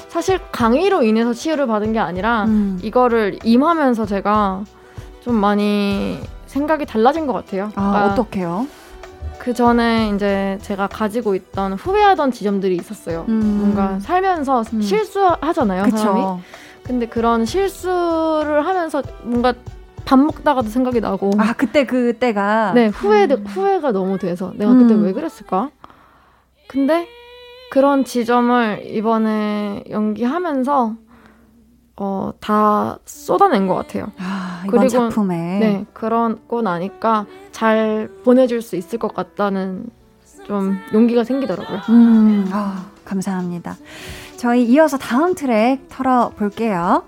사실 0.10 0.38
강의로 0.52 1.04
인해서 1.04 1.32
치유를 1.32 1.66
받은 1.68 1.94
게 1.94 2.00
아니라 2.00 2.44
음. 2.44 2.78
이거를 2.84 3.40
임하면서 3.46 4.06
제가 4.06 4.66
좀 5.22 5.36
많이 5.36 6.20
생각이 6.48 6.86
달라진 6.86 7.26
것 7.26 7.32
같아요. 7.32 7.72
아, 7.76 7.92
그러니까 7.92 8.06
어떻게요? 8.12 8.68
그 9.42 9.56
전에 9.56 10.12
이제 10.14 10.60
제가 10.62 10.86
가지고 10.86 11.34
있던 11.34 11.74
후회하던 11.74 12.32
지점들이 12.32 12.76
있었어요. 12.76 13.26
음. 13.28 13.58
뭔가 13.60 14.00
살면서 14.00 14.64
음. 14.74 14.82
실수하잖아요, 14.84 15.82
그쵸. 15.86 15.98
사람이. 15.98 16.22
근데 16.84 17.08
그런 17.08 17.46
실수를 17.46 18.64
하면서 18.68 19.02
뭔가 19.24 19.56
밥 20.06 20.20
먹다가도 20.20 20.70
생각이 20.70 21.02
나고. 21.02 21.32
아 21.40 21.54
그때 21.54 21.88
그때가. 21.88 22.74
네 22.76 22.88
후회 22.88 23.26
음. 23.26 23.44
후회가 23.48 23.92
너무 23.92 24.20
돼서 24.20 24.54
내가 24.58 24.76
그때 24.76 24.94
음. 24.94 25.06
왜 25.06 25.12
그랬을까? 25.12 25.72
근데 26.68 27.08
그런 27.72 28.06
지점을 28.06 28.84
이번에 28.86 29.86
연기하면서 29.90 30.94
어, 32.04 32.34
다 32.40 32.98
쏟아낸 33.06 33.68
것 33.68 33.76
같아요. 33.76 34.12
아, 34.18 34.64
그리고, 34.68 34.88
작품에. 34.88 35.36
네, 35.60 35.86
그런고 35.94 36.64
나니까 36.64 37.28
잘 37.52 38.10
보내줄 38.24 38.64
수 38.64 38.76
있을 38.76 38.98
것 38.98 39.14
같다는 39.14 39.86
좀 40.48 40.80
용기가 40.96 41.24
생기더라고요. 41.24 41.78
음, 41.90 42.50
아, 42.52 42.88
감사합니다. 43.06 43.78
저희 44.36 44.64
이어서 44.66 44.98
다음 44.98 45.36
트랙 45.36 45.90
털어볼게요. 45.90 47.04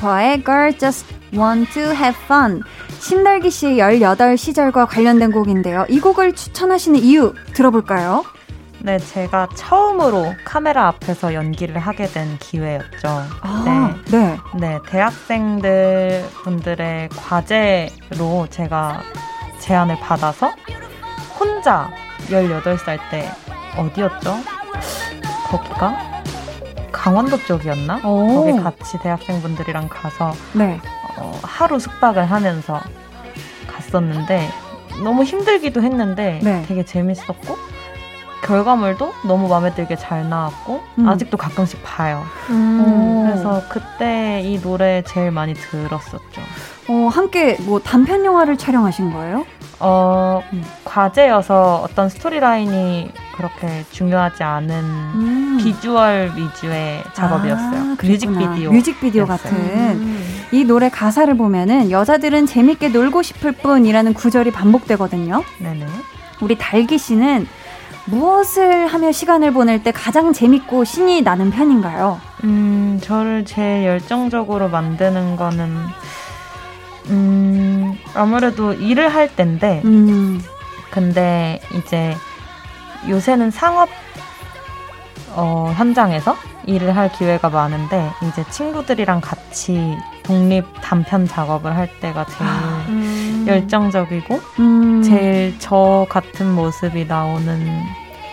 로퍼의 0.00 0.44
Girl 0.44 0.78
Just 0.78 1.14
Want 1.34 1.72
to 1.72 1.82
Have 1.82 2.16
Fun. 2.24 2.62
신달기 3.00 3.50
씨의 3.50 4.00
18 4.00 4.36
시절과 4.36 4.86
관련된 4.86 5.30
곡인데요. 5.30 5.86
이 5.88 6.00
곡을 6.00 6.34
추천하시는 6.34 6.98
이유 7.00 7.34
들어볼까요? 7.54 8.24
네, 8.78 8.98
제가 8.98 9.48
처음으로 9.54 10.34
카메라 10.44 10.88
앞에서 10.88 11.34
연기를 11.34 11.78
하게 11.78 12.06
된 12.06 12.38
기회였죠. 12.38 13.08
아, 13.42 13.62
네. 14.10 14.18
네. 14.18 14.38
네, 14.54 14.78
대학생들 14.88 16.24
분들의 16.44 17.10
과제로 17.10 18.46
제가 18.48 19.02
제안을 19.60 19.96
받아서 20.00 20.50
혼자 21.38 21.90
18살 22.28 22.98
때 23.10 23.30
어디였죠? 23.76 24.36
거기가 25.50 26.09
강원도 27.00 27.38
쪽이었나? 27.38 28.02
오. 28.04 28.44
거기 28.44 28.62
같이 28.62 28.98
대학생분들이랑 28.98 29.88
가서 29.88 30.34
네. 30.52 30.78
어, 31.16 31.32
하루 31.42 31.78
숙박을 31.78 32.30
하면서 32.30 32.78
갔었는데 33.66 34.46
너무 35.02 35.24
힘들기도 35.24 35.82
했는데 35.82 36.40
네. 36.42 36.62
되게 36.68 36.84
재밌었고 36.84 37.56
결과물도 38.42 39.14
너무 39.26 39.48
마음에 39.48 39.72
들게 39.74 39.96
잘 39.96 40.28
나왔고 40.28 40.82
음. 40.98 41.08
아직도 41.08 41.38
가끔씩 41.38 41.82
봐요. 41.82 42.22
음. 42.50 43.24
그래서 43.24 43.62
그때 43.70 44.42
이 44.44 44.60
노래 44.60 45.02
제일 45.06 45.30
많이 45.30 45.54
들었었죠. 45.54 46.42
어, 46.90 47.08
함께 47.08 47.56
뭐 47.60 47.80
단편 47.80 48.26
영화를 48.26 48.58
촬영하신 48.58 49.10
거예요? 49.10 49.46
어, 49.80 50.42
음. 50.52 50.62
과제여서 50.84 51.82
어떤 51.84 52.08
스토리라인이 52.08 53.10
그렇게 53.34 53.84
중요하지 53.90 54.42
않은 54.42 54.70
음. 54.70 55.58
비주얼 55.60 56.32
위주의 56.36 57.02
작업이었어요. 57.14 57.80
아, 57.80 57.96
뮤직비디오. 58.02 58.70
뮤직비디오 58.70 59.26
같은. 59.26 59.50
음. 59.56 60.24
이 60.52 60.64
노래 60.64 60.90
가사를 60.90 61.34
보면은 61.36 61.90
여자들은 61.90 62.46
재밌게 62.46 62.88
놀고 62.88 63.22
싶을 63.22 63.52
뿐이라는 63.52 64.12
구절이 64.14 64.50
반복되거든요. 64.52 65.42
네네. 65.58 65.86
우리 66.42 66.58
달기 66.58 66.98
씨는 66.98 67.46
무엇을 68.06 68.86
하며 68.86 69.12
시간을 69.12 69.52
보낼 69.52 69.82
때 69.82 69.92
가장 69.92 70.32
재밌고 70.32 70.84
신이 70.84 71.22
나는 71.22 71.50
편인가요? 71.50 72.20
음, 72.44 72.98
저를 73.02 73.44
제일 73.44 73.86
열정적으로 73.86 74.68
만드는 74.68 75.36
거는 75.36 75.76
음, 77.10 77.79
아무래도 78.14 78.72
일을 78.72 79.08
할 79.08 79.34
때인데 79.34 79.82
음. 79.84 80.42
근데 80.90 81.60
이제 81.74 82.14
요새는 83.08 83.50
상업 83.50 83.88
어, 85.32 85.72
현장에서 85.76 86.36
일을 86.66 86.96
할 86.96 87.10
기회가 87.12 87.48
많은데 87.48 88.10
이제 88.28 88.44
친구들이랑 88.50 89.20
같이 89.20 89.96
독립 90.22 90.64
단편 90.82 91.26
작업을 91.26 91.74
할 91.74 91.88
때가 92.00 92.26
제일 92.26 92.50
음. 92.88 93.44
열정적이고 93.46 94.40
음. 94.58 95.02
제일 95.02 95.54
저 95.58 96.06
같은 96.08 96.50
모습이 96.52 97.06
나오는 97.06 97.82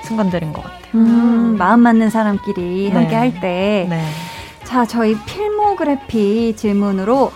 순간들인 0.04 0.54
것 0.54 0.64
같아요. 0.64 0.78
음, 0.96 1.56
마음 1.58 1.82
맞는 1.82 2.10
사람끼리 2.10 2.90
네. 2.90 2.96
함께 2.96 3.16
할 3.16 3.40
때. 3.40 3.88
네. 3.90 4.04
자, 4.64 4.86
저희 4.86 5.18
필모그래피 5.26 6.56
질문으로 6.58 7.32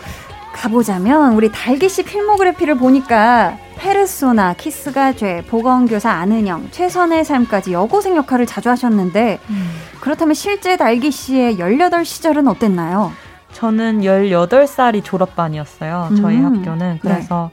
가보자면 0.53 1.33
우리 1.33 1.51
달기 1.51 1.89
씨 1.89 2.03
필모그래피를 2.03 2.75
보니까 2.75 3.57
페르소나, 3.77 4.53
키스가 4.53 5.13
죄, 5.13 5.43
보건교사 5.47 6.11
안은영, 6.11 6.67
최선의 6.71 7.25
삶까지 7.25 7.73
여고생 7.73 8.15
역할을 8.15 8.45
자주 8.45 8.69
하셨는데 8.69 9.39
음. 9.49 9.69
그렇다면 10.01 10.33
실제 10.35 10.77
달기 10.77 11.09
씨의 11.09 11.57
18 11.57 12.05
시절은 12.05 12.47
어땠나요? 12.47 13.11
저는 13.53 14.01
18살이 14.01 15.03
졸업반이었어요. 15.03 16.09
저희 16.17 16.37
음. 16.37 16.59
학교는. 16.59 16.99
그래서 17.01 17.49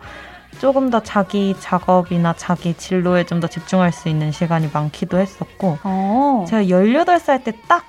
네. 0.53 0.59
조금 0.59 0.91
더 0.91 1.01
자기 1.03 1.55
작업이나 1.59 2.35
자기 2.37 2.75
진로에 2.75 3.25
좀 3.25 3.41
더 3.41 3.47
집중할 3.47 3.93
수 3.93 4.09
있는 4.09 4.33
시간이 4.33 4.71
많기도 4.73 5.19
했었고 5.19 5.69
오. 5.69 5.79
어. 5.85 6.45
제가 6.49 6.63
18살 6.65 7.45
때 7.45 7.53
딱 7.69 7.85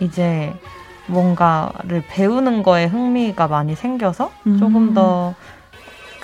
이제 0.00 0.52
뭔가를 1.06 2.02
배우는 2.08 2.62
거에 2.62 2.86
흥미가 2.86 3.48
많이 3.48 3.74
생겨서 3.74 4.30
음. 4.46 4.58
조금 4.58 4.94
더 4.94 5.34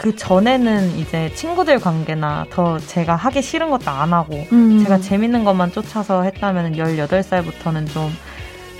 그 0.02 0.16
전에는 0.16 0.98
이제 0.98 1.32
친구들 1.34 1.78
관계나 1.78 2.46
더 2.50 2.78
제가 2.78 3.14
하기 3.14 3.40
싫은 3.40 3.70
것도 3.70 3.88
안 3.88 4.12
하고 4.12 4.34
음. 4.52 4.82
제가 4.82 4.98
재밌는 4.98 5.44
것만 5.44 5.70
쫓아서 5.70 6.22
했다면 6.22 6.72
18살부터는 6.74 7.88
좀 7.88 8.10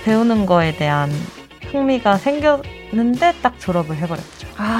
배우는 0.03 0.45
거에 0.45 0.75
대한 0.75 1.09
흥미가 1.71 2.17
생겼는데 2.17 3.35
딱 3.41 3.57
졸업을 3.57 3.95
해버렸죠. 3.95 4.47
아, 4.57 4.79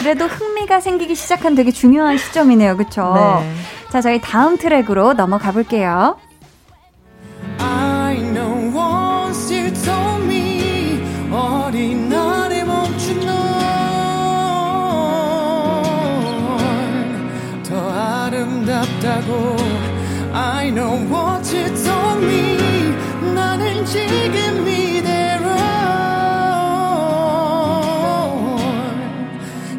그래도 0.00 0.26
흥미가 0.26 0.80
생기기 0.80 1.14
시작한 1.14 1.54
되게 1.54 1.70
중요한 1.70 2.18
시점이네요. 2.18 2.76
그쵸? 2.76 3.14
네. 3.14 3.52
자, 3.90 4.00
저희 4.00 4.20
다음 4.20 4.58
트랙으로 4.58 5.14
넘어가 5.14 5.52
볼게요. 5.52 6.18
아름답다고 18.98 19.56
I 20.32 20.70
know 20.70 20.96
what 21.06 21.56
you 21.56 21.66
told 21.74 22.24
me 22.24 23.34
나는 23.34 23.84
지금 23.84 24.68
이대로 24.68 25.46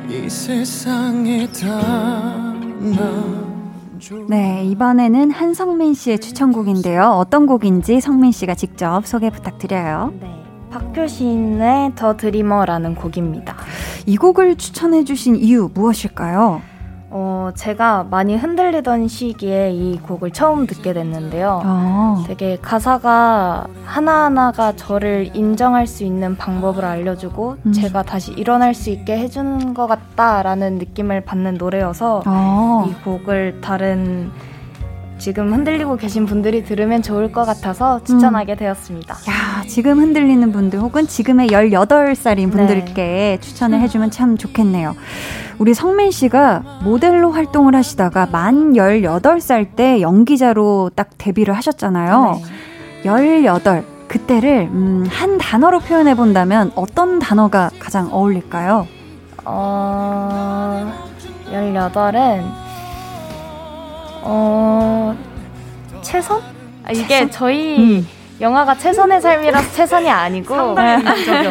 이 0.09 0.29
세상에 0.29 1.47
다 1.47 2.55
네, 4.27 4.65
이번에는 4.65 5.29
한성민 5.29 5.93
씨의 5.93 6.19
추천곡인데요. 6.19 7.03
어떤 7.03 7.45
곡인지 7.45 7.99
성민 7.99 8.31
씨가 8.31 8.55
직접 8.55 9.05
소개 9.05 9.29
부탁드려요. 9.29 10.13
네. 10.19 10.35
박효신의 10.71 11.93
더 11.95 12.15
드리머라는 12.15 12.95
곡입니다. 12.95 13.55
이 14.05 14.17
곡을 14.17 14.55
추천해 14.55 15.03
주신 15.03 15.35
이유 15.35 15.69
무엇일까요? 15.73 16.61
어, 17.11 17.49
제가 17.55 18.05
많이 18.09 18.35
흔들리던 18.35 19.07
시기에 19.07 19.71
이 19.71 19.97
곡을 19.99 20.31
처음 20.31 20.67
듣게 20.67 20.93
됐는데요. 20.93 21.61
아. 21.63 22.23
되게 22.27 22.57
가사가 22.61 23.67
하나하나가 23.83 24.75
저를 24.75 25.31
인정할 25.33 25.87
수 25.87 26.03
있는 26.03 26.37
방법을 26.37 26.85
알려주고 26.85 27.57
음. 27.65 27.71
제가 27.71 28.03
다시 28.03 28.31
일어날 28.33 28.73
수 28.73 28.91
있게 28.91 29.17
해주는 29.17 29.73
것 29.73 29.87
같다라는 29.87 30.77
느낌을 30.77 31.21
받는 31.21 31.55
노래여서 31.55 32.21
아. 32.25 32.85
이 32.87 32.93
곡을 33.03 33.61
다른 33.61 34.31
지금 35.19 35.53
흔들리고 35.53 35.97
계신 35.97 36.25
분들이 36.25 36.63
들으면 36.63 37.01
좋을 37.01 37.31
것 37.31 37.45
같아서 37.45 38.01
추천하게 38.03 38.53
음. 38.53 38.57
되었습니다. 38.57 39.13
야, 39.13 39.63
지금 39.67 39.99
흔들리는 39.99 40.51
분들 40.51 40.79
혹은 40.79 41.05
지금의 41.05 41.49
18살인 41.49 42.51
분들께 42.51 42.93
네. 42.93 43.37
추천을 43.41 43.81
해주면 43.81 44.11
참 44.11 44.37
좋겠네요. 44.37 44.95
우리 45.59 45.73
성민 45.73 46.09
씨가 46.09 46.79
모델로 46.83 47.31
활동을 47.31 47.75
하시다가 47.75 48.27
만 48.31 48.73
18살 48.73 49.75
때 49.75 50.01
연기자로 50.01 50.91
딱 50.95 51.09
데뷔를 51.17 51.53
하셨잖아요. 51.53 52.41
네. 53.03 53.43
18. 53.43 53.83
그때를 54.07 54.69
음, 54.71 55.05
한 55.09 55.37
단어로 55.37 55.79
표현해 55.81 56.15
본다면 56.15 56.71
어떤 56.75 57.19
단어가 57.19 57.69
가장 57.77 58.09
어울릴까요? 58.11 58.87
어, 59.45 60.91
18은 61.51 62.68
어, 64.31 65.15
최선? 66.01 66.39
아, 66.83 66.91
이게 66.91 67.07
최선? 67.07 67.31
저희 67.31 67.79
음. 67.79 68.07
영화가 68.39 68.75
최선의 68.75 69.19
삶이라서 69.19 69.71
최선이 69.73 70.09
아니고 70.09 70.75
네. 70.75 70.99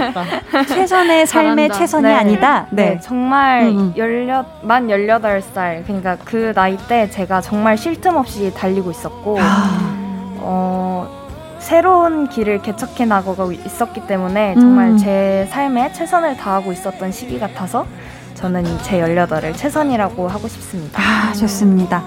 최선의 0.68 1.26
삶의 1.26 1.70
최선이 1.70 2.04
네. 2.04 2.14
아니다. 2.14 2.66
네, 2.70 2.90
네 2.90 3.00
정말 3.00 3.64
음. 3.64 3.92
열여, 3.96 4.44
만 4.62 4.86
18살 4.86 5.84
그러니까 5.84 6.16
그 6.24 6.52
나이 6.54 6.78
때 6.88 7.10
제가 7.10 7.40
정말 7.40 7.76
쉴 7.76 8.00
틈 8.00 8.16
없이 8.16 8.52
달리고 8.54 8.90
있었고 8.92 9.38
아. 9.40 9.98
어, 10.36 11.58
새로운 11.58 12.28
길을 12.28 12.62
개척해 12.62 13.04
나가고 13.04 13.52
있었기 13.52 14.06
때문에 14.06 14.54
정말 14.54 14.90
음. 14.90 14.96
제 14.96 15.46
삶에 15.50 15.92
최선을 15.92 16.36
다하고 16.36 16.72
있었던 16.72 17.10
시기 17.10 17.38
같아서 17.38 17.86
저는 18.34 18.64
제 18.82 19.00
18을 19.00 19.54
최선이라고 19.56 20.28
하고 20.28 20.46
싶습니다. 20.46 21.02
아, 21.02 21.32
좋습니다. 21.34 22.04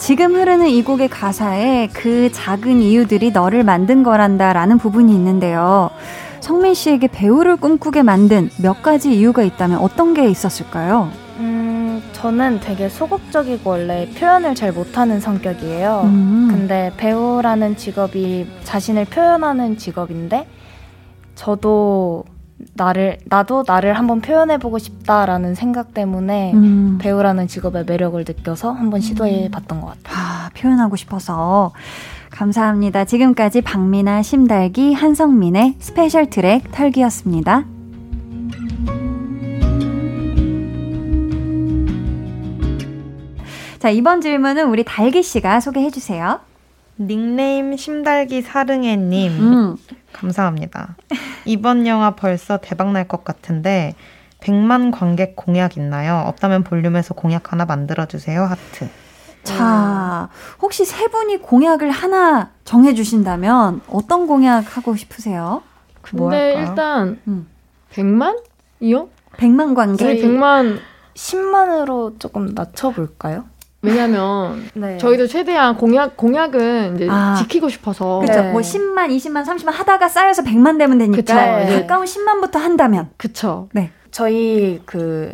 지금 0.00 0.34
흐르는 0.34 0.68
이 0.68 0.82
곡의 0.82 1.08
가사에 1.08 1.88
그 1.92 2.32
작은 2.32 2.80
이유들이 2.80 3.32
너를 3.32 3.62
만든 3.64 4.02
거란다 4.02 4.54
라는 4.54 4.78
부분이 4.78 5.12
있는데요. 5.12 5.90
성민 6.40 6.72
씨에게 6.72 7.06
배우를 7.08 7.56
꿈꾸게 7.56 8.02
만든 8.02 8.48
몇 8.62 8.82
가지 8.82 9.14
이유가 9.14 9.42
있다면 9.42 9.78
어떤 9.78 10.14
게 10.14 10.26
있었을까요? 10.30 11.10
음, 11.36 12.02
저는 12.14 12.60
되게 12.60 12.88
소극적이고 12.88 13.68
원래 13.68 14.08
표현을 14.18 14.54
잘 14.54 14.72
못하는 14.72 15.20
성격이에요. 15.20 16.00
음. 16.04 16.48
근데 16.50 16.90
배우라는 16.96 17.76
직업이 17.76 18.46
자신을 18.64 19.04
표현하는 19.04 19.76
직업인데 19.76 20.46
저도 21.34 22.24
나를 22.74 23.18
나도 23.26 23.64
나를 23.66 23.94
한번 23.94 24.20
표현해보고 24.20 24.78
싶다라는 24.78 25.54
생각 25.54 25.94
때문에 25.94 26.52
음. 26.54 26.98
배우라는 27.00 27.48
직업의 27.48 27.84
매력을 27.86 28.18
느껴서 28.26 28.72
한번 28.72 29.00
시도해봤던 29.00 29.80
것 29.80 29.86
같아요. 29.88 30.16
아, 30.16 30.50
표현하고 30.56 30.96
싶어서 30.96 31.72
감사합니다. 32.30 33.04
지금까지 33.04 33.60
박미나, 33.60 34.22
심달기, 34.22 34.94
한성민의 34.94 35.76
스페셜 35.78 36.30
트랙 36.30 36.70
털기였습니다. 36.72 37.64
자, 43.78 43.88
이번 43.88 44.20
질문은 44.20 44.68
우리 44.68 44.84
달기 44.84 45.22
씨가 45.22 45.60
소개해 45.60 45.90
주세요. 45.90 46.40
닉네임 47.00 47.76
심달기 47.76 48.42
사릉해님. 48.42 49.32
음. 49.40 49.76
감사합니다. 50.12 50.96
이번 51.46 51.86
영화 51.86 52.10
벌써 52.14 52.58
대박 52.58 52.92
날 52.92 53.08
것 53.08 53.24
같은데 53.24 53.94
100만 54.40 54.90
관객 54.92 55.34
공약 55.36 55.76
있나요? 55.76 56.22
없다면 56.26 56.64
볼륨에서 56.64 57.14
공약 57.14 57.52
하나 57.52 57.64
만들어 57.64 58.06
주세요. 58.06 58.42
하트. 58.44 58.88
자, 59.42 60.28
혹시 60.60 60.84
세 60.84 61.08
분이 61.08 61.38
공약을 61.38 61.90
하나 61.90 62.50
정해 62.64 62.94
주신다면 62.94 63.80
어떤 63.88 64.26
공약 64.26 64.76
하고 64.76 64.94
싶으세요? 64.96 65.62
근데 66.02 66.18
뭐 66.22 66.34
일단 66.34 67.18
음. 67.26 67.46
100만이요? 67.92 69.08
100만 69.36 69.74
관객? 69.74 70.22
100만 70.22 70.78
10만으로 71.14 72.18
조금 72.20 72.52
낮춰 72.54 72.90
볼까요? 72.90 73.44
왜냐면 73.82 74.68
네. 74.74 74.98
저희도 74.98 75.26
최대한 75.26 75.76
공약 75.76 76.16
공약은 76.16 76.96
이제 76.96 77.08
아, 77.10 77.34
지키고 77.38 77.68
싶어서 77.68 78.18
그렇죠. 78.18 78.42
네. 78.42 78.52
뭐 78.52 78.60
10만, 78.60 79.08
20만, 79.08 79.44
30만 79.44 79.72
하다가 79.72 80.08
쌓여서 80.08 80.42
100만 80.42 80.78
되면 80.78 80.98
되니까 80.98 81.56
네. 81.56 81.80
가까운 81.80 82.04
10만부터 82.04 82.58
한다면 82.58 83.10
그쵸. 83.16 83.68
네. 83.72 83.90
저희 84.10 84.82
그 84.84 85.32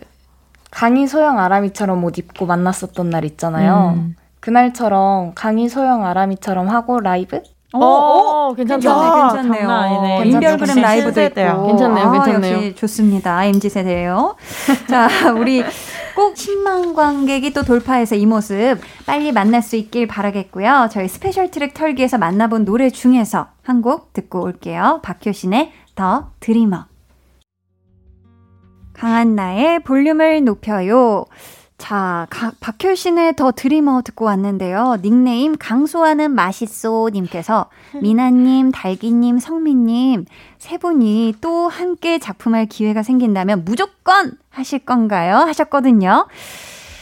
강희 0.71 1.07
소영 1.07 1.39
아람이처럼 1.39 2.05
옷 2.05 2.19
입고 2.19 2.47
만났었던 2.47 3.11
날 3.11 3.25
있잖아요. 3.25 3.95
음. 3.97 4.17
그날처럼 4.41 5.33
강희 5.35 5.69
소영 5.69 6.05
아람이처럼 6.05 6.69
하고 6.69 7.01
라이브 7.01 7.41
오, 7.81 8.51
오, 8.51 8.55
괜찮다. 8.55 9.31
괜찮네요. 9.33 9.43
괜찮네요. 9.43 10.25
인별그램 10.25 10.81
라이브도 10.81 11.23
있고. 11.23 11.67
괜찮네요. 11.67 12.13
괜찮네요. 12.13 12.55
역시 12.57 12.75
좋습니다. 12.77 13.45
MZ 13.45 13.69
세대예요. 13.69 14.37
자, 14.89 15.09
우리 15.33 15.63
꼭 16.15 16.35
10만 16.35 16.95
관객이 16.95 17.53
또 17.53 17.63
돌파해서 17.63 18.15
이 18.15 18.25
모습 18.27 18.79
빨리 19.05 19.33
만날 19.33 19.63
수 19.63 19.77
있길 19.77 20.07
바라겠고요. 20.07 20.89
저희 20.91 21.09
스페셜 21.09 21.51
트랙 21.51 21.75
털기에서 21.75 22.17
만나본 22.19 22.65
노래 22.65 22.89
중에서 22.91 23.49
한 23.63 23.83
곡 23.83 24.13
듣고 24.15 24.43
올게요. 24.43 25.01
박효신의 25.03 25.73
The 25.95 26.31
Dreamer. 26.41 26.87
강한 28.95 29.35
나의 29.35 29.81
볼륨을 29.81 30.43
높여요. 30.45 31.27
자, 31.79 32.27
가, 32.31 32.53
박효신의 32.61 33.37
더 33.37 33.53
드리머 33.53 34.01
듣고 34.03 34.25
왔는데요. 34.25 34.97
닉네임 35.03 35.57
강소하는 35.59 36.31
맛있소 36.31 37.11
님께서 37.13 37.69
미나님, 38.01 38.73
달기님, 38.73 39.39
성민님 39.39 40.25
세 40.59 40.79
분이 40.79 41.35
또 41.41 41.69
함께 41.69 42.19
작품할 42.19 42.67
기회가 42.67 43.03
생긴다면 43.03 43.65
무조건 43.65 44.39
하실 44.49 44.79
건가요? 44.81 45.37
하셨거든요. 45.37 46.27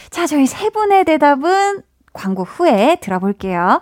자, 0.09 0.27
저희 0.27 0.45
세 0.45 0.69
분의 0.69 1.05
대답은 1.05 1.81
광고 2.13 2.43
후에 2.43 2.97
들어볼게요. 3.01 3.81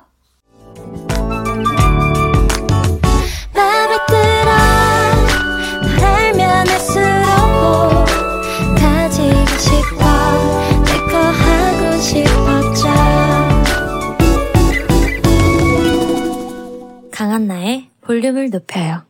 강한나의 17.33 17.89
볼륨을 18.01 18.51
높여요. 18.51 19.01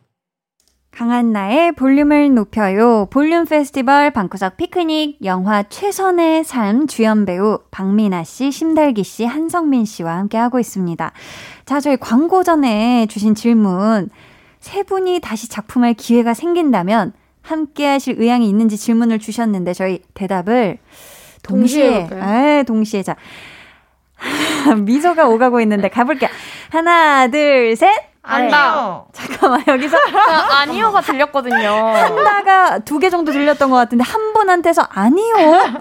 강한나의 0.92 1.74
볼륨을 1.74 2.34
높여요. 2.34 3.06
볼륨 3.12 3.44
페스티벌 3.44 4.12
방구석 4.12 4.56
피크닉 4.56 5.26
영화 5.26 5.64
최선의 5.64 6.46
삶 6.46 6.88
주연 6.88 7.26
배우 7.26 7.60
박민아 7.70 8.24
씨, 8.24 8.50
심달기 8.50 9.04
씨, 9.04 9.26
한성민 9.26 9.84
씨와 9.84 10.16
함께 10.16 10.38
하고 10.38 10.58
있습니다. 10.58 11.12
자, 11.66 11.80
저희 11.82 11.98
광고 11.98 12.44
전에 12.44 13.08
주신 13.08 13.36
질문 13.36 14.10
세 14.62 14.84
분이 14.84 15.20
다시 15.20 15.50
작품할 15.50 15.94
기회가 15.94 16.34
생긴다면 16.34 17.12
함께 17.42 17.86
하실 17.86 18.22
의향이 18.22 18.48
있는지 18.48 18.78
질문을 18.78 19.20
주셨는데 19.20 19.74
저희 19.74 20.00
대답을 20.14 20.78
동시에, 21.42 22.08
동시에, 22.08 22.60
에, 22.60 22.64
동시에 22.64 23.04
자. 23.04 23.18
미소가 24.86 25.28
오가고 25.28 25.60
있는데 25.60 25.90
가볼게요. 25.90 26.30
하나, 26.70 27.28
둘, 27.28 27.76
셋. 27.76 28.13
아니요. 28.26 29.06
잠깐만 29.12 29.64
여기서 29.68 29.98
아, 30.56 30.66
니요가 30.66 31.02
들렸거든요. 31.02 31.68
한다가 31.68 32.80
두 32.80 33.00
개 33.00 33.10
정도 33.10 33.32
들렸던 33.34 33.70
것 33.70 33.76
같은데 33.76 34.04
한 34.06 34.32
분한테서 34.34 34.88
아니요. 34.90 35.36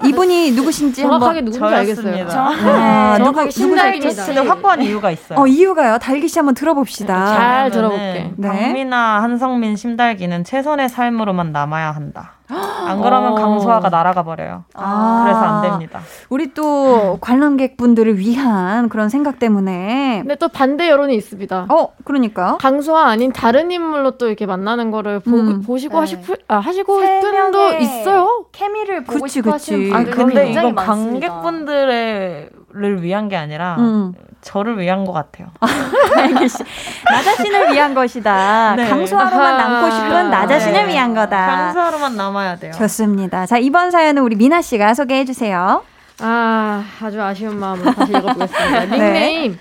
이분이 0.05 0.51
누구신지 0.53 1.03
정확하게 1.03 1.39
한번 1.39 1.53
누군지 1.53 1.75
알겠어요. 1.75 2.27
아, 2.41 3.19
누구 3.19 3.49
신달기입니다. 3.51 4.25
근데 4.27 4.41
확고한 4.41 4.83
이유가 4.83 5.11
있어요. 5.13 5.39
어 5.39 5.47
이유가요. 5.47 5.99
달기 5.99 6.27
씨 6.29 6.39
한번 6.41 6.55
들어봅시다. 6.57 7.27
잘 7.27 7.71
들어볼게. 7.71 8.33
네. 8.37 8.49
박미나 8.49 9.23
한성민 9.23 9.77
심달기는 9.77 10.43
최선의 10.43 10.89
삶으로만 10.89 11.53
남아야 11.53 11.93
한다. 11.93 12.33
안 12.57 13.01
그러면 13.01 13.33
어. 13.33 13.35
강소아가 13.35 13.89
날아가 13.89 14.23
버려요. 14.23 14.65
아. 14.75 15.23
그래서 15.25 15.41
안 15.41 15.63
됩니다. 15.63 16.01
우리 16.29 16.55
또 16.55 17.19
관람객분들을 17.21 18.19
위한 18.19 18.89
그런 18.89 19.09
생각 19.09 19.39
때문에. 19.39 20.21
근데 20.21 20.35
또 20.37 20.49
반대 20.49 20.89
여론이 20.89 21.15
있습니다. 21.15 21.67
어, 21.69 21.89
그러니까. 22.05 22.59
강소아 22.59 23.07
아닌 23.07 23.33
다른 23.33 23.71
인물로 23.71 24.13
또 24.19 24.27
이렇게 24.27 24.47
만나는 24.47 24.91
거를 24.91 25.21
보, 25.21 25.31
음. 25.33 25.63
보시고 25.63 25.95
네. 25.95 26.01
하시고 26.01 26.35
아, 26.49 26.59
하시고 26.59 27.01
싶은 27.01 27.51
도 27.51 27.73
있어요. 27.75 28.47
케미를 28.53 29.05
보고 29.05 29.21
그치, 29.21 29.35
싶어 29.35 29.53
하시는 29.53 29.91
분들 29.91 30.13
근데 30.13 30.51
이건 30.51 30.75
관객분들 30.75 32.51
을 32.75 33.03
위한 33.03 33.29
게 33.29 33.37
아니라 33.37 33.77
음. 33.79 34.15
저를 34.41 34.79
위한 34.79 35.05
것 35.05 35.13
같아요. 35.13 35.49
나 35.61 37.23
자신을 37.23 37.73
위한 37.73 37.95
것이다. 37.95 38.75
네. 38.77 38.89
강소하로만 38.89 39.57
남고 39.57 39.91
싶은 39.91 40.31
나 40.31 40.47
자신을 40.47 40.87
네. 40.87 40.93
위한 40.93 41.15
거다. 41.15 41.47
강소하로만 41.47 42.17
남아야 42.17 42.57
돼요. 42.57 42.73
좋습니다. 42.73 43.47
자, 43.47 43.59
이번 43.59 43.91
사연은 43.91 44.23
우리 44.23 44.37
미나 44.37 44.63
씨가 44.63 44.95
소개해 44.95 45.25
주세요. 45.25 45.83
아, 46.21 46.85
아주 47.03 47.21
아쉬운 47.23 47.59
마음으로 47.59 47.93
다시 47.93 48.13
읽어보겠습니다. 48.13 48.85
네. 48.87 48.99
닉네임. 48.99 49.59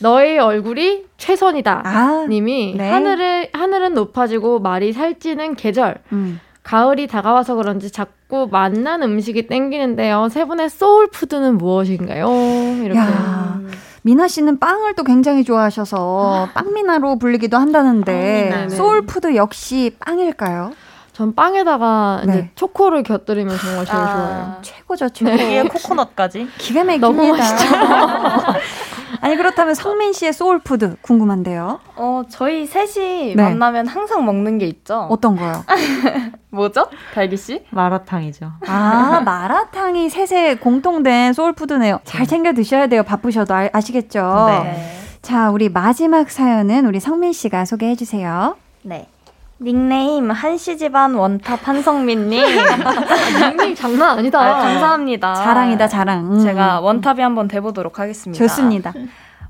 너의 0.00 0.38
얼굴이 0.38 1.04
최선이다. 1.16 1.82
아, 1.84 2.26
님이 2.28 2.74
네. 2.76 2.90
하늘을 2.90 3.48
하늘은 3.52 3.94
높아지고 3.94 4.58
말이 4.58 4.92
살찌는 4.92 5.54
계절. 5.56 5.96
음. 6.12 6.40
가을이 6.64 7.06
다가와서 7.06 7.54
그런지 7.54 7.90
자꾸 7.90 8.48
맛난 8.50 9.02
음식이 9.02 9.46
땡기는데요. 9.46 10.28
세 10.30 10.46
분의 10.46 10.70
soul 10.70 11.08
food는 11.08 11.58
무엇인가요? 11.58 12.26
이렇게. 12.82 12.98
야. 12.98 13.60
미나 14.02 14.28
씨는 14.28 14.58
빵을 14.58 14.94
또 14.96 15.04
굉장히 15.04 15.44
좋아하셔서 15.44 16.48
빵미나로 16.54 17.18
불리기도 17.18 17.56
한다는데 17.56 18.50
아, 18.52 18.68
soul 18.68 19.01
food 19.01 19.34
역시 19.36 19.94
빵일까요? 19.98 20.72
전 21.12 21.34
빵에다가 21.34 22.22
네. 22.26 22.32
이제 22.32 22.50
초코를 22.54 23.02
곁들이면 23.04 23.56
정말 23.56 23.86
제일 23.86 23.98
아, 23.98 24.12
좋아요. 24.12 24.56
최고죠, 24.62 25.08
최고. 25.10 25.36
네. 25.36 25.62
코코넛까지. 25.62 26.48
기가 26.58 26.82
막힙니다. 26.84 27.06
너무 27.06 27.36
맛있죠. 27.36 27.64
아니 29.20 29.36
그렇다면 29.36 29.74
성민 29.74 30.12
씨의 30.12 30.32
soul 30.32 30.64
food 30.64 30.96
궁금한데요. 31.02 31.80
어 31.96 32.22
저희 32.28 32.66
셋이 32.66 33.34
네. 33.34 33.42
만나면 33.42 33.86
항상 33.86 34.24
먹는 34.24 34.58
게 34.58 34.66
있죠. 34.66 35.06
어떤 35.10 35.36
거요? 35.36 35.64
뭐죠? 36.50 36.88
달기 37.14 37.36
씨? 37.36 37.64
마라탕이죠. 37.70 38.50
아 38.66 39.22
마라탕이 39.24 40.08
셋의 40.10 40.60
공통된 40.60 41.32
soul 41.32 41.53
food네요. 41.53 42.00
잘 42.04 42.26
챙겨 42.26 42.52
드셔야 42.52 42.86
돼요. 42.86 43.02
바쁘셔도 43.02 43.54
아, 43.54 43.80
시겠죠 43.80 44.46
네. 44.48 44.98
자 45.22 45.50
우리 45.50 45.68
마지막 45.68 46.30
사연은 46.30 46.86
우리 46.86 47.00
성민 47.00 47.32
씨가 47.32 47.64
소개해 47.64 47.96
주세요. 47.96 48.56
네. 48.82 49.08
닉네임 49.60 50.30
한시 50.30 50.76
집안 50.76 51.14
one 51.14 51.40
top 51.40 51.66
한성민님. 51.66 52.42
닉네임 53.40 53.74
장난 53.74 54.18
아니다. 54.18 54.40
아, 54.40 54.62
감사합니다. 54.62 55.34
자랑이다 55.34 55.88
자랑. 55.88 56.32
음. 56.32 56.40
제가 56.40 56.80
one 56.80 56.97
top이 56.97 57.20
한번 57.20 57.48
돼보도록 57.48 57.98
하겠습니다. 57.98 58.44
좋습니다. 58.44 58.92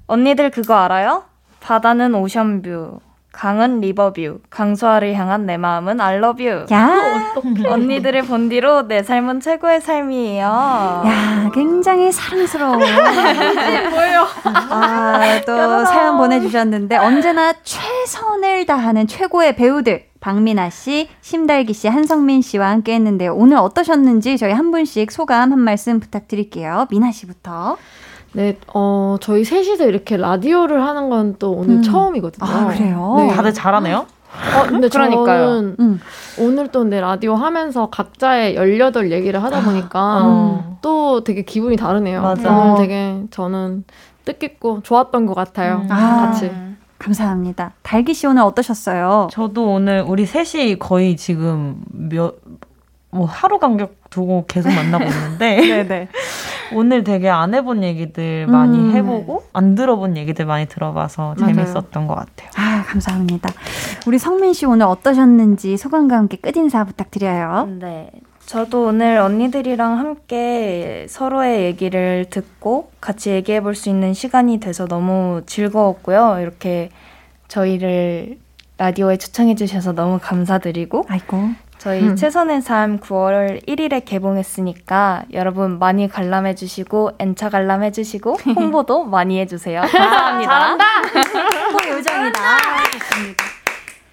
언니들 0.07 0.51
그거 0.51 0.75
알아요? 0.75 1.25
바다는 1.61 2.15
ocean 2.15 2.58
view. 2.58 3.01
강은 3.35 3.81
river 3.81 4.10
view, 4.10 4.39
강수아를 4.49 5.15
향한 5.15 5.45
내 5.45 5.57
마음은 5.57 6.01
I 6.01 6.08
love 6.08 6.37
you. 6.37 6.67
야, 6.73 7.35
언니들을 7.67 8.23
본 8.23 8.49
뒤로 8.49 8.87
내 8.87 9.03
삶은 9.03 9.41
최고의 9.41 9.81
삶이에요. 9.81 10.45
야, 10.47 11.51
굉장히 11.53 12.13
사랑스러워. 12.13 12.77
뭐예요? 13.91 14.27
아, 14.45 15.41
또 15.45 15.53
사연 15.85 16.17
보내주셨는데 16.17 16.97
언제나 16.97 17.53
최선을 17.63 18.67
다하는 18.67 19.07
최고의 19.07 19.57
배우들. 19.57 20.07
박민아 20.21 20.71
씨, 20.71 21.11
심달기 21.21 21.75
씨, 21.75 21.87
한성민 21.87 22.41
씨와 22.41 22.71
함께 22.71 22.95
했는데요. 22.95 23.35
오늘 23.35 23.59
어떠셨는지 23.59 24.39
저희 24.39 24.53
한 24.53 24.71
분씩 24.71 25.11
소감 25.11 25.53
한 25.53 25.59
말씀 25.59 26.01
부탁드릴게요. 26.01 26.87
미나 26.91 27.13
씨부터. 27.13 27.77
네, 28.35 28.59
어, 28.75 29.17
저희 29.21 29.45
셋이서 29.45 29.87
이렇게 29.87 30.17
라디오를 30.17 30.83
하는 30.85 31.09
건 31.11 31.37
또 31.39 31.53
오늘 31.53 31.77
음. 31.77 31.83
처음이거든요. 31.83 32.49
아, 32.51 32.67
그래요? 32.67 33.15
네. 33.19 33.29
다들 33.35 33.53
잘하네요? 33.55 33.99
어, 33.99 34.67
근데 34.69 34.89
그러니까요. 34.89 35.47
저는 35.47 35.77
음. 35.81 36.01
오늘 36.41 36.69
또 36.69 36.81
근데 36.81 37.01
라디오 37.01 37.35
하면서 37.35 37.89
각자의 37.91 38.57
18 38.57 39.11
얘기를 39.13 39.43
하다 39.43 39.63
보니까 39.63 40.21
음. 40.27 40.77
또 40.83 41.23
되게 41.25 41.43
기분이 41.43 41.77
다르네요. 41.77 42.21
맞아. 42.23 42.51
오늘 42.53 42.77
되게 42.83 43.23
저는 43.31 43.85
뜻깊고 44.25 44.81
좋았던 44.83 45.27
것 45.27 45.35
같아요. 45.35 45.83
음. 45.85 45.89
아. 45.93 46.27
같이. 46.27 46.51
감사합니다. 46.99 47.73
달기 47.83 48.15
씨 48.15 48.27
오늘 48.27 48.43
어떠셨어요? 48.43 49.29
저도 49.31 49.73
오늘 49.75 50.05
우리 50.07 50.25
셋이 50.27 50.79
거의 50.79 51.17
지금 51.17 51.83
몇, 51.91 52.37
뭐 53.11 53.27
하루 53.27 53.59
간격 53.59 53.95
두고 54.11 54.45
계속 54.49 54.71
만나고 54.73 55.05
있는데 55.05 55.57
네네. 55.57 56.09
오늘 56.73 57.05
되게 57.05 57.29
안 57.29 57.55
해본 57.55 57.83
얘기들 57.83 58.47
많이 58.47 58.79
음. 58.79 58.93
해보고 58.95 59.45
안 59.53 59.75
들어본 59.75 60.17
얘기들 60.17 60.47
많이 60.47 60.67
들어봐서 60.67 61.35
재밌었던 61.39 61.89
맞아요. 61.95 62.09
것 62.09 62.15
같아요. 62.15 62.51
아 62.57 62.83
감사합니다. 62.87 63.51
우리 64.07 64.19
성민 64.19 64.53
씨 64.55 64.67
오늘 64.67 64.87
어떠셨는지 64.87 65.77
소감과 65.77 66.17
함께 66.17 66.37
끝 66.37 66.57
인사 66.57 66.85
부탁드려요. 66.85 67.69
네. 67.81 68.11
저도 68.47 68.89
오늘 68.89 69.17
언니들이랑 69.19 69.99
함께 69.99 71.07
서로의 71.09 71.65
얘기를 71.65 72.27
듣고 72.29 72.91
같이 73.01 73.31
얘기해 73.31 73.61
볼 73.63 73.75
수 73.75 73.89
있는 73.89 74.13
시간이 74.13 74.61
돼서 74.61 74.87
너무 74.87 75.41
즐거웠고요. 75.47 76.39
이렇게 76.41 76.91
저희를 77.49 78.39
라디오에 78.77 79.17
초청해 79.17 79.55
주셔서 79.55 79.93
너무 79.93 80.19
감사드리고 80.21 81.05
아이고. 81.09 81.39
저희 81.85 82.01
음. 82.01 82.17
최선의 82.17 82.63
삶 82.63 82.99
9월 82.99 83.63
1일에 83.69 84.07
개봉했으니까 84.07 85.25
여러분 85.35 85.79
많이 85.79 86.09
관람해 86.09 86.55
주시고 86.55 87.11
엔차 87.19 87.51
관람해 87.51 87.93
주시고 87.93 88.39
홍보도 88.57 89.05
많이 89.05 89.39
해 89.39 89.45
주세요. 89.45 89.83
감사합니다. 89.83 90.51
잘한다. 90.51 90.85
홍보 91.63 91.87
요정이다. 91.87 92.41
좋습니다. 92.91 93.45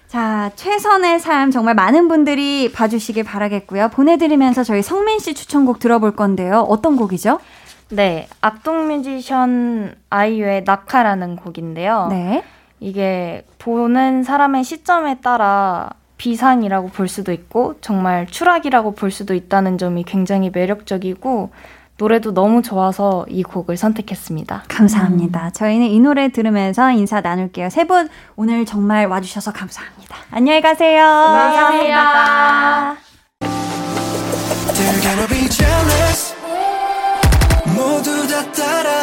자, 0.06 0.50
최선의 0.54 1.18
삶 1.18 1.50
정말 1.50 1.74
많은 1.74 2.08
분들이 2.08 2.70
봐주시길 2.70 3.24
바라겠고요. 3.24 3.88
보내드리면서 3.88 4.64
저희 4.64 4.82
성민 4.82 5.18
씨 5.18 5.32
추천곡 5.32 5.78
들어볼 5.78 6.14
건데요. 6.14 6.66
어떤 6.68 6.96
곡이죠? 6.96 7.40
네, 7.88 8.28
악동 8.42 8.88
뮤지션 8.88 9.94
아이유의 10.10 10.64
낙하라는 10.66 11.36
곡인데요. 11.36 12.08
네. 12.10 12.44
이게 12.80 13.46
보는 13.58 14.24
사람의 14.24 14.62
시점에 14.62 15.20
따라 15.22 15.88
비상이라고 16.22 16.90
볼 16.90 17.08
수도 17.08 17.32
있고 17.32 17.74
정말 17.80 18.28
추락이라고 18.28 18.94
볼 18.94 19.10
수도 19.10 19.34
있다는 19.34 19.76
점이 19.76 20.04
굉장히 20.04 20.50
매력적이고 20.54 21.50
노래도 21.98 22.32
너무 22.32 22.62
좋아서 22.62 23.26
이 23.28 23.42
곡을 23.42 23.76
선택했습니다. 23.76 24.62
감사합니다. 24.68 25.46
음. 25.46 25.52
저희는 25.52 25.86
이 25.88 25.98
노래 25.98 26.28
들으면서 26.30 26.92
인사 26.92 27.20
나눌게요. 27.20 27.70
세 27.70 27.82
분 27.84 28.08
오늘 28.36 28.64
정말 28.64 29.06
와주셔서 29.06 29.52
감사합니다. 29.52 30.14
안녕히 30.30 30.60
가세요. 30.60 31.02
감사합니다. 31.04 32.96
모두 37.74 38.28
다 38.28 38.52
따라 38.52 39.02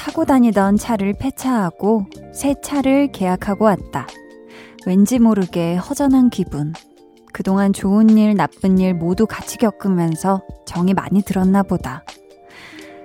타고 0.00 0.24
다니던 0.24 0.78
차를 0.78 1.12
폐차하고 1.12 2.06
새 2.32 2.54
차를 2.62 3.12
계약하고 3.12 3.66
왔다. 3.66 4.06
왠지 4.86 5.18
모르게 5.18 5.76
허전한 5.76 6.30
기분. 6.30 6.72
그동안 7.34 7.74
좋은 7.74 8.08
일, 8.16 8.34
나쁜 8.34 8.78
일 8.78 8.94
모두 8.94 9.26
같이 9.26 9.58
겪으면서 9.58 10.40
정이 10.64 10.94
많이 10.94 11.20
들었나 11.20 11.62
보다. 11.62 12.02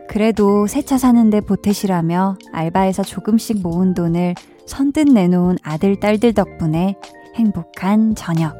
그래도 0.08 0.68
새 0.68 0.82
차 0.84 0.98
사는데 0.98 1.42
보태시라며 1.42 2.38
알바에서 2.54 3.04
조금씩 3.04 3.62
모은 3.62 3.94
돈을 3.94 4.34
선뜻 4.66 5.10
내놓은 5.10 5.58
아들, 5.64 6.00
딸들 6.00 6.34
덕분에 6.34 6.96
행복한 7.36 8.16
저녁. 8.16 8.56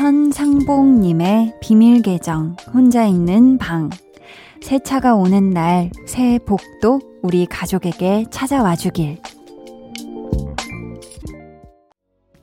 현상봉님의 0.00 1.56
비밀 1.60 2.00
계정, 2.00 2.56
혼자 2.72 3.04
있는 3.04 3.58
방. 3.58 3.90
새 4.62 4.78
차가 4.78 5.14
오는 5.14 5.50
날, 5.50 5.90
새해 6.06 6.38
복도 6.38 7.00
우리 7.20 7.44
가족에게 7.44 8.24
찾아와 8.30 8.76
주길. 8.76 9.18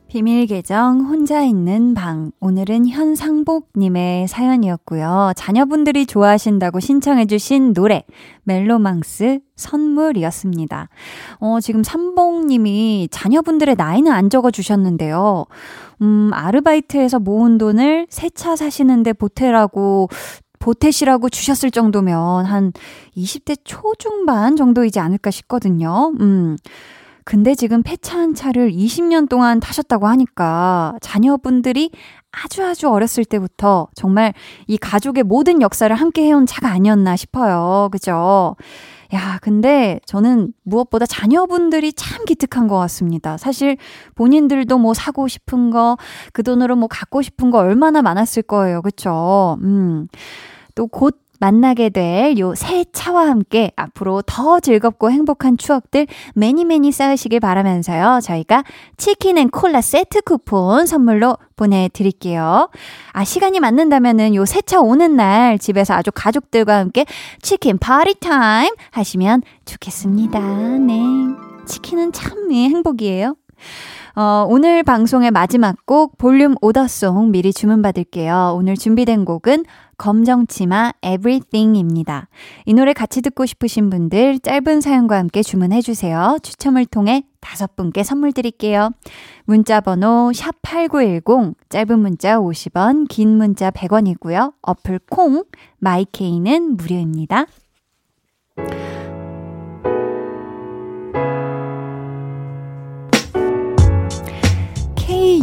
비밀 0.08 0.47
계정 0.47 1.01
혼자 1.01 1.41
있는 1.43 1.93
방. 1.93 2.32
오늘은 2.39 2.88
현상복 2.88 3.70
님의 3.76 4.30
사연이었고요. 4.30 5.34
자녀분들이 5.36 6.05
좋아하신다고 6.05 6.80
신청해 6.80 7.26
주신 7.26 7.74
노래, 7.74 8.03
멜로망스 8.43 9.39
선물이었습니다. 9.58 10.88
어, 11.39 11.60
지금 11.60 11.84
삼봉 11.84 12.47
님이 12.47 13.10
자녀분들의 13.12 13.76
나이는 13.76 14.10
안 14.12 14.30
적어 14.30 14.49
주셨는데요. 14.49 15.45
음, 16.01 16.30
아르바이트에서 16.34 17.20
모은 17.20 17.58
돈을 17.58 18.08
새 18.10 18.30
차 18.30 18.55
사시는데 18.55 19.14
보태라고 19.14 20.10
보태시라고 20.60 21.30
주셨을 21.30 21.72
정도면 21.72 22.45
한 22.45 22.72
20대 23.16 23.58
초중반 23.64 24.55
정도이지 24.55 24.99
않을까 24.99 25.32
싶거든요. 25.32 26.14
음. 26.20 26.55
근데 27.28 27.55
지금 27.55 27.84
폐차한 27.84 28.36
차를 28.36 28.71
20년 28.71 29.28
동안 29.28 29.59
타셨다고 29.59 30.07
하니까 30.07 30.95
자녀분들이 31.01 31.91
아주 32.32 32.63
아주 32.63 32.88
어렸을 32.88 33.25
때부터 33.25 33.89
정말 33.95 34.34
이 34.65 34.78
가족의 34.78 35.23
모든 35.23 35.61
역사를 35.61 35.93
함께 35.93 36.23
해온 36.23 36.45
차가 36.45 36.69
아니었나 36.69 37.17
싶어요. 37.17 37.89
그죠? 37.91 38.55
야, 39.13 39.39
근데 39.41 39.99
저는 40.05 40.53
무엇보다 40.63 41.05
자녀분들이 41.05 41.91
참 41.91 42.23
기특한 42.23 42.69
것 42.69 42.78
같습니다. 42.78 43.36
사실 43.36 43.75
본인들도 44.15 44.78
뭐 44.78 44.93
사고 44.93 45.28
싶은 45.28 45.69
거, 45.69 45.97
그 46.32 46.43
돈으로 46.43 46.78
뭐 46.78 46.88
갖고 46.88 47.21
싶은 47.21 47.51
거 47.51 47.57
얼마나 47.57 48.01
많았을 48.01 48.43
거예요. 48.43 48.82
그쵸? 48.82 49.57
음. 49.63 50.07
또곧 50.75 51.19
만나게 51.39 51.89
될 51.89 52.38
요 52.39 52.53
새 52.55 52.85
차와 52.91 53.27
함께 53.27 53.71
앞으로 53.75 54.21
더 54.25 54.59
즐겁고 54.59 55.11
행복한 55.11 55.57
추억들 55.57 56.07
many 56.36 56.65
many 56.65 56.91
쌓으시길 56.91 57.39
바라면서요. 57.39 58.19
저희가 58.23 58.63
치킨 58.97 59.38
and 59.38 59.49
콜라 59.49 59.81
세트 59.81 60.21
쿠폰 60.21 60.85
선물로 60.85 61.38
보내드릴게요. 61.55 62.69
아, 63.13 63.23
시간이 63.23 63.59
맞는다면은 63.59 64.35
요 64.35 64.43
새 64.43 64.61
차 64.61 64.79
오는 64.81 65.15
날 65.15 65.57
집에서 65.59 65.93
아주 65.93 66.11
가족들과 66.13 66.77
함께 66.77 67.05
치킨 67.41 67.77
파티 67.77 68.15
타임 68.19 68.73
하시면 68.91 69.43
좋겠습니다. 69.65 70.39
네. 70.39 71.01
치킨은 71.65 72.11
참 72.13 72.51
예, 72.53 72.63
행복이에요. 72.69 73.35
어, 74.15 74.45
오늘 74.49 74.81
방송의 74.83 75.29
마지막 75.31 75.75
곡 75.85 76.17
볼륨 76.17 76.55
오더송 76.61 77.29
미리 77.31 77.53
주문받을게요. 77.53 78.53
오늘 78.57 78.75
준비된 78.75 79.25
곡은 79.25 79.65
검정치마 79.98 80.93
Everything입니다. 81.02 82.28
이 82.66 82.74
노래 82.74 82.93
같이 82.93 83.22
듣고 83.22 83.45
싶으신 83.45 83.89
분들 83.89 84.39
짧은 84.39 84.82
사연과 84.82 85.18
함께 85.18 85.41
주문해 85.41 85.82
주세요. 85.82 86.38
추첨을 86.41 86.86
통해 86.86 87.24
다섯 87.39 87.76
분께 87.76 88.04
선물 88.04 88.32
드릴게요. 88.32 88.91
문자 89.45 89.82
번호 89.82 90.32
샵8910 90.34 91.56
짧은 91.70 92.00
문자 92.00 92.38
50원, 92.38 93.08
긴 93.08 93.38
문자 93.38 93.72
100원이고요. 93.72 94.54
어플 94.62 95.00
콩 95.10 95.43
마이케이는 95.80 96.78
무료입니다. 96.78 97.45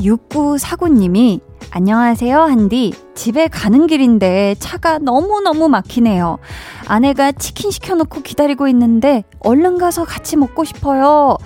K6949님이 0.04 1.40
안녕하세요, 1.70 2.38
한디. 2.38 2.92
집에 3.14 3.48
가는 3.48 3.86
길인데 3.86 4.54
차가 4.58 4.98
너무너무 4.98 5.68
막히네요. 5.68 6.38
아내가 6.86 7.32
치킨 7.32 7.70
시켜놓고 7.70 8.20
기다리고 8.20 8.68
있는데 8.68 9.24
얼른 9.40 9.78
가서 9.78 10.04
같이 10.04 10.36
먹고 10.36 10.64
싶어요. 10.64 11.38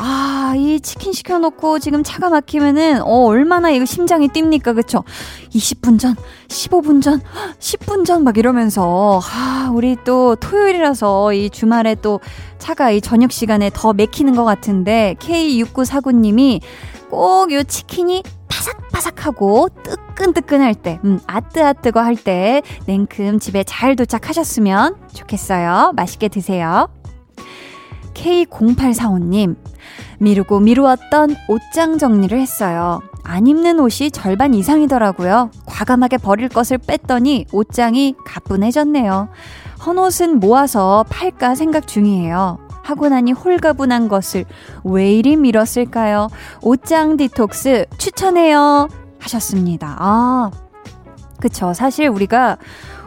아, 0.00 0.54
이 0.56 0.78
치킨 0.78 1.12
시켜놓고 1.12 1.80
지금 1.80 2.04
차가 2.04 2.30
막히면은, 2.30 3.02
어, 3.02 3.24
얼마나 3.24 3.70
이거 3.70 3.84
심장이 3.84 4.28
뜁니까, 4.28 4.72
그쵸? 4.76 5.02
20분 5.50 5.98
전, 5.98 6.14
15분 6.46 7.02
전, 7.02 7.20
10분 7.58 8.04
전 8.04 8.22
막 8.22 8.38
이러면서, 8.38 9.20
아, 9.24 9.72
우리 9.74 9.96
또 10.04 10.36
토요일이라서 10.36 11.32
이 11.32 11.50
주말에 11.50 11.96
또 11.96 12.20
차가 12.58 12.92
이 12.92 13.00
저녁 13.00 13.32
시간에 13.32 13.72
더 13.74 13.92
맥히는 13.92 14.36
것 14.36 14.44
같은데, 14.44 15.16
K6949님이 15.18 16.60
꼭 17.10 17.52
요 17.52 17.62
치킨이 17.62 18.22
바삭바삭하고 18.48 19.68
뜨끈뜨끈할 19.82 20.74
때, 20.74 20.98
음, 21.04 21.20
아뜨아뜨거 21.26 22.00
할 22.00 22.16
때 22.16 22.62
냉큼 22.86 23.38
집에 23.38 23.62
잘 23.64 23.94
도착하셨으면 23.96 24.96
좋겠어요. 25.14 25.92
맛있게 25.94 26.28
드세요. 26.28 26.88
K0845님, 28.14 29.56
미루고 30.18 30.60
미루었던 30.60 31.36
옷장 31.48 31.98
정리를 31.98 32.36
했어요. 32.38 33.00
안 33.22 33.46
입는 33.46 33.78
옷이 33.78 34.10
절반 34.10 34.54
이상이더라고요. 34.54 35.50
과감하게 35.66 36.18
버릴 36.18 36.48
것을 36.48 36.78
뺐더니 36.78 37.46
옷장이 37.52 38.14
가뿐해졌네요. 38.26 39.28
헌 39.86 39.98
옷은 39.98 40.40
모아서 40.40 41.04
팔까 41.08 41.54
생각 41.54 41.86
중이에요. 41.86 42.58
하고 42.88 43.10
나니 43.10 43.32
홀가분한 43.32 44.08
것을 44.08 44.46
왜 44.82 45.12
이리 45.12 45.36
밀었을까요? 45.36 46.28
옷장 46.62 47.18
디톡스 47.18 47.84
추천해요. 47.98 48.88
하셨습니다. 49.18 49.94
아, 49.98 50.50
그쵸. 51.38 51.74
사실 51.74 52.08
우리가 52.08 52.56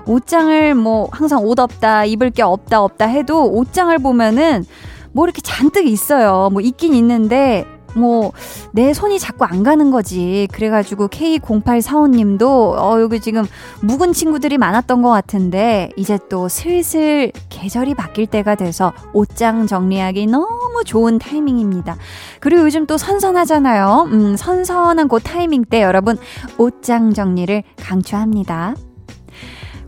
옷장을 0.05 0.75
뭐 0.75 1.09
항상 1.11 1.43
옷 1.43 1.59
없다, 1.59 2.05
입을 2.05 2.29
게 2.29 2.43
없다, 2.43 2.83
없다 2.83 3.07
해도 3.07 3.51
옷장을 3.51 3.97
보면은 3.97 4.65
뭐 5.13 5.25
이렇게 5.25 5.41
잔뜩 5.41 5.87
있어요. 5.87 6.49
뭐 6.51 6.61
있긴 6.61 6.93
있는데 6.93 7.65
뭐, 7.95 8.31
내 8.71 8.93
손이 8.93 9.19
자꾸 9.19 9.45
안 9.45 9.63
가는 9.63 9.91
거지. 9.91 10.47
그래가지고 10.51 11.07
K0845님도, 11.07 12.43
어, 12.43 13.01
여기 13.01 13.19
지금 13.19 13.43
묵은 13.81 14.13
친구들이 14.13 14.57
많았던 14.57 15.01
것 15.01 15.09
같은데, 15.09 15.91
이제 15.97 16.17
또 16.29 16.47
슬슬 16.47 17.31
계절이 17.49 17.95
바뀔 17.95 18.27
때가 18.27 18.55
돼서 18.55 18.93
옷장 19.13 19.67
정리하기 19.67 20.27
너무 20.27 20.83
좋은 20.85 21.19
타이밍입니다. 21.19 21.97
그리고 22.39 22.63
요즘 22.63 22.85
또 22.85 22.97
선선하잖아요. 22.97 24.09
음, 24.11 24.35
선선한 24.35 25.07
그 25.07 25.19
타이밍 25.19 25.63
때 25.63 25.81
여러분, 25.81 26.17
옷장 26.57 27.13
정리를 27.13 27.63
강추합니다. 27.77 28.75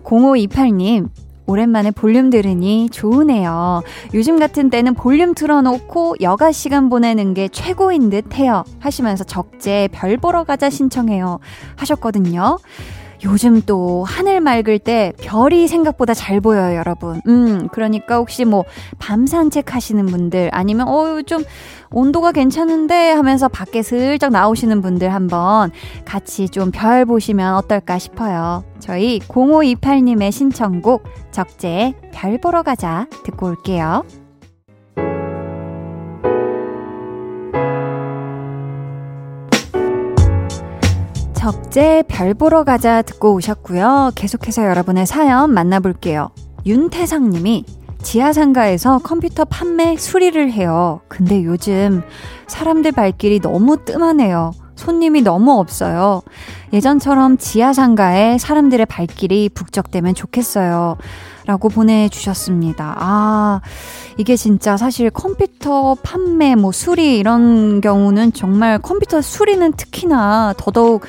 0528님, 0.03 1.07
오랜만에 1.45 1.91
볼륨 1.91 2.29
들으니 2.29 2.89
좋으네요. 2.91 3.81
요즘 4.13 4.39
같은 4.39 4.69
때는 4.69 4.93
볼륨 4.93 5.33
틀어놓고 5.33 6.15
여가 6.21 6.51
시간 6.51 6.89
보내는 6.89 7.33
게 7.33 7.47
최고인 7.47 8.09
듯 8.09 8.35
해요. 8.35 8.63
하시면서 8.79 9.23
적재 9.23 9.89
별 9.91 10.17
보러 10.17 10.43
가자 10.43 10.69
신청해요. 10.69 11.39
하셨거든요. 11.75 12.57
요즘 13.23 13.61
또 13.61 14.03
하늘 14.05 14.41
맑을 14.41 14.79
때 14.79 15.13
별이 15.21 15.67
생각보다 15.67 16.13
잘 16.13 16.41
보여요, 16.41 16.75
여러분. 16.75 17.21
음, 17.27 17.67
그러니까 17.71 18.17
혹시 18.17 18.43
뭐 18.45 18.63
밤 18.99 19.25
산책 19.27 19.73
하시는 19.75 20.05
분들 20.05 20.49
아니면 20.51 20.87
어유 20.87 21.23
좀 21.23 21.43
온도가 21.91 22.31
괜찮은데 22.31 23.11
하면서 23.11 23.47
밖에 23.47 23.81
슬쩍 23.83 24.29
나오시는 24.31 24.81
분들 24.81 25.13
한번 25.13 25.71
같이 26.05 26.49
좀 26.49 26.71
별 26.71 27.05
보시면 27.05 27.55
어떨까 27.55 27.97
싶어요. 27.99 28.63
저희 28.79 29.19
0528님의 29.19 30.31
신청곡 30.31 31.03
적재의 31.31 31.93
별 32.11 32.37
보러 32.39 32.63
가자 32.63 33.07
듣고 33.23 33.47
올게요. 33.47 34.03
적재 41.43 42.05
별 42.07 42.33
보러 42.33 42.63
가자 42.63 43.01
듣고 43.01 43.33
오셨고요. 43.33 44.13
계속해서 44.15 44.65
여러분의 44.65 45.05
사연 45.05 45.53
만나볼게요. 45.53 46.29
윤태상 46.65 47.31
님이 47.31 47.65
지하상가에서 48.01 48.99
컴퓨터 48.99 49.43
판매 49.43 49.97
수리를 49.97 50.53
해요. 50.53 51.01
근데 51.09 51.43
요즘 51.43 52.01
사람들 52.47 52.93
발길이 52.93 53.41
너무 53.41 53.75
뜸하네요. 53.75 54.53
손님이 54.77 55.21
너무 55.21 55.59
없어요. 55.59 56.21
예전처럼 56.71 57.37
지하상가에 57.37 58.37
사람들의 58.37 58.85
발길이 58.85 59.49
북적대면 59.49 60.15
좋겠어요. 60.15 60.95
라고 61.45 61.67
보내주셨습니다. 61.67 62.95
아, 62.97 63.59
이게 64.17 64.37
진짜 64.37 64.77
사실 64.77 65.09
컴퓨터 65.09 65.97
판매, 66.03 66.55
뭐 66.55 66.71
수리 66.71 67.17
이런 67.17 67.81
경우는 67.81 68.31
정말 68.31 68.79
컴퓨터 68.79 69.21
수리는 69.21 69.73
특히나 69.73 70.53
더더욱 70.57 71.01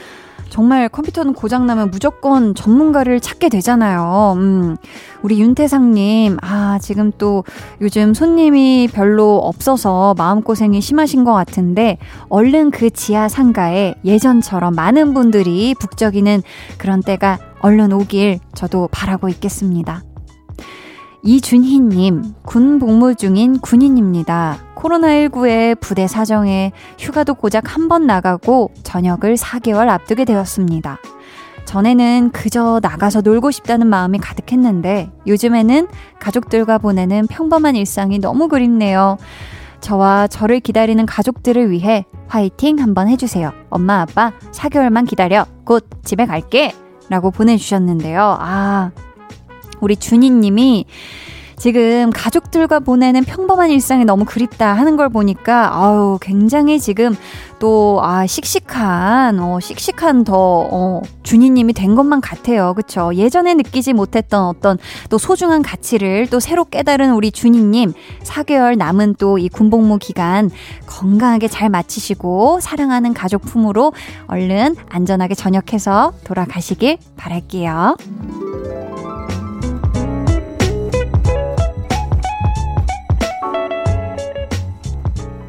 정말 0.48 0.88
컴퓨터는 0.88 1.34
고장나면 1.34 1.90
무조건 1.90 2.54
전문가를 2.54 3.20
찾게 3.20 3.48
되잖아요. 3.48 4.34
음, 4.36 4.76
우리 5.22 5.40
윤태상님, 5.40 6.38
아, 6.42 6.78
지금 6.80 7.12
또 7.18 7.44
요즘 7.80 8.14
손님이 8.14 8.88
별로 8.92 9.38
없어서 9.38 10.14
마음고생이 10.16 10.80
심하신 10.80 11.24
것 11.24 11.32
같은데, 11.32 11.98
얼른 12.28 12.70
그 12.70 12.90
지하 12.90 13.28
상가에 13.28 13.94
예전처럼 14.04 14.74
많은 14.74 15.14
분들이 15.14 15.74
북적이는 15.78 16.42
그런 16.78 17.02
때가 17.02 17.38
얼른 17.60 17.92
오길 17.92 18.38
저도 18.54 18.88
바라고 18.92 19.28
있겠습니다. 19.28 20.02
이준희님, 21.26 22.34
군 22.42 22.78
복무 22.78 23.14
중인 23.14 23.58
군인입니다. 23.60 24.58
코로나19에 24.76 25.80
부대 25.80 26.06
사정에 26.06 26.72
휴가도 26.98 27.34
고작 27.34 27.74
한 27.74 27.88
번 27.88 28.06
나가고 28.06 28.70
전역을 28.82 29.36
4개월 29.36 29.88
앞두게 29.88 30.26
되었습니다. 30.26 30.98
전에는 31.64 32.30
그저 32.30 32.78
나가서 32.82 33.22
놀고 33.22 33.50
싶다는 33.52 33.86
마음이 33.86 34.18
가득했는데 34.18 35.10
요즘에는 35.26 35.88
가족들과 36.20 36.76
보내는 36.76 37.26
평범한 37.28 37.74
일상이 37.74 38.18
너무 38.18 38.48
그립네요. 38.48 39.16
저와 39.80 40.26
저를 40.26 40.60
기다리는 40.60 41.04
가족들을 41.06 41.70
위해 41.70 42.04
화이팅 42.28 42.80
한번 42.80 43.08
해주세요. 43.08 43.50
엄마, 43.70 44.02
아빠, 44.02 44.32
4개월만 44.52 45.08
기다려. 45.08 45.46
곧 45.64 45.86
집에 46.04 46.26
갈게. 46.26 46.74
라고 47.10 47.30
보내주셨는데요. 47.30 48.38
아, 48.40 48.90
우리 49.84 49.96
준희님이 49.96 50.86
지금 51.56 52.10
가족들과 52.10 52.80
보내는 52.80 53.22
평범한 53.22 53.70
일상이 53.70 54.04
너무 54.04 54.24
그립다 54.24 54.72
하는 54.72 54.96
걸 54.96 55.08
보니까 55.08 55.72
아우 55.72 56.18
굉장히 56.20 56.80
지금 56.80 57.14
또 57.60 58.00
아 58.02 58.26
씩씩한 58.26 59.38
어 59.38 59.60
씩씩한 59.60 60.24
더 60.24 60.34
어, 60.36 61.02
준이님이 61.22 61.72
된 61.72 61.94
것만 61.94 62.20
같아요. 62.20 62.74
그쵸 62.74 63.12
예전에 63.14 63.54
느끼지 63.54 63.92
못했던 63.92 64.44
어떤 64.46 64.78
또 65.10 65.16
소중한 65.16 65.62
가치를 65.62 66.26
또 66.28 66.40
새로 66.40 66.64
깨달은 66.64 67.12
우리 67.14 67.30
준이님 67.30 67.92
4개월 68.24 68.76
남은 68.76 69.14
또 69.14 69.38
이 69.38 69.48
군복무 69.48 69.98
기간 69.98 70.50
건강하게 70.86 71.48
잘 71.48 71.68
마치시고 71.68 72.58
사랑하는 72.60 73.14
가족 73.14 73.42
품으로 73.42 73.92
얼른 74.26 74.76
안전하게 74.88 75.34
전역해서 75.34 76.14
돌아가시길 76.24 76.98
바랄게요. 77.16 77.96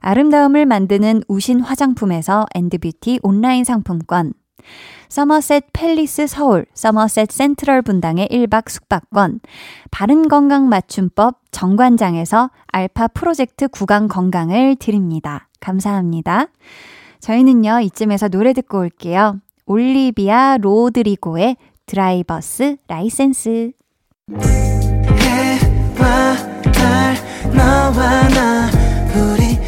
아름다움을 0.00 0.66
만드는 0.66 1.22
우신 1.28 1.60
화장품에서 1.60 2.46
엔드뷰티 2.54 3.20
온라인 3.22 3.64
상품권, 3.64 4.32
서머셋 5.08 5.72
팰리스 5.72 6.26
서울, 6.26 6.66
서머셋 6.74 7.30
센트럴 7.30 7.82
분당의 7.82 8.28
1박 8.28 8.68
숙박권, 8.68 9.40
바른건강 9.90 10.68
맞춤법 10.68 11.40
정관장에서 11.50 12.50
알파 12.66 13.08
프로젝트 13.08 13.68
구강 13.68 14.08
건강을 14.08 14.76
드립니다. 14.76 15.48
감사합니다. 15.60 16.48
저희는요, 17.20 17.80
이쯤에서 17.80 18.28
노래 18.28 18.52
듣고 18.52 18.78
올게요. 18.80 19.40
올리비아 19.66 20.58
로드리고의 20.58 21.56
drivers 21.86 22.76
license. 22.86 23.72
해와 25.20 26.36
달, 26.72 27.16
너와 27.54 28.28
나, 28.28 28.70
우리 29.14 29.67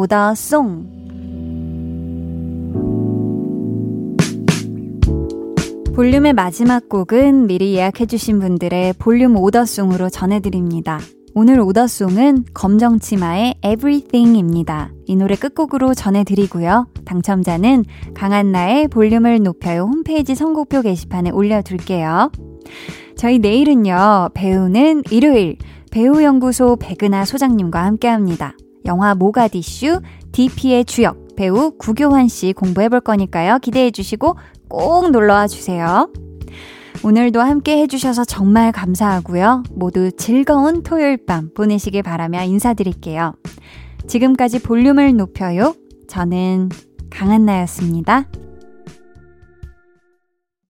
오더송 0.00 1.00
볼륨의 5.94 6.32
마지막 6.32 6.88
곡은 6.88 7.46
미리 7.46 7.74
예약해주신 7.74 8.38
분들의 8.38 8.94
볼륨 8.94 9.36
오더송으로 9.36 10.08
전해드립니다. 10.08 11.00
오늘 11.34 11.60
오더송은 11.60 12.46
검정치마의 12.54 13.56
Everything입니다. 13.62 14.90
이 15.04 15.16
노래 15.16 15.36
끝곡으로 15.36 15.92
전해드리고요. 15.92 16.88
당첨자는 17.04 17.84
강한나의 18.14 18.88
볼륨을 18.88 19.42
높여요 19.42 19.82
홈페이지 19.82 20.34
선곡표 20.34 20.80
게시판에 20.80 21.28
올려둘게요. 21.28 22.32
저희 23.16 23.38
내일은요, 23.38 24.30
배우는 24.32 25.02
일요일 25.10 25.58
배우연구소 25.90 26.76
백은하 26.76 27.26
소장님과 27.26 27.84
함께 27.84 28.08
합니다. 28.08 28.54
영화 28.86 29.14
모가디슈, 29.14 30.00
DP의 30.32 30.84
주역, 30.84 31.36
배우 31.36 31.72
구교환 31.78 32.28
씨 32.28 32.52
공부해 32.52 32.88
볼 32.88 33.00
거니까요. 33.00 33.58
기대해 33.60 33.90
주시고 33.90 34.36
꼭 34.68 35.10
놀러 35.10 35.34
와 35.34 35.46
주세요. 35.46 36.10
오늘도 37.02 37.40
함께 37.40 37.78
해주셔서 37.78 38.24
정말 38.24 38.72
감사하고요. 38.72 39.62
모두 39.74 40.12
즐거운 40.12 40.82
토요일 40.82 41.16
밤 41.24 41.50
보내시길 41.54 42.02
바라며 42.02 42.44
인사드릴게요. 42.44 43.34
지금까지 44.06 44.62
볼륨을 44.62 45.16
높여요. 45.16 45.74
저는 46.08 46.68
강한나였습니다. 47.10 48.26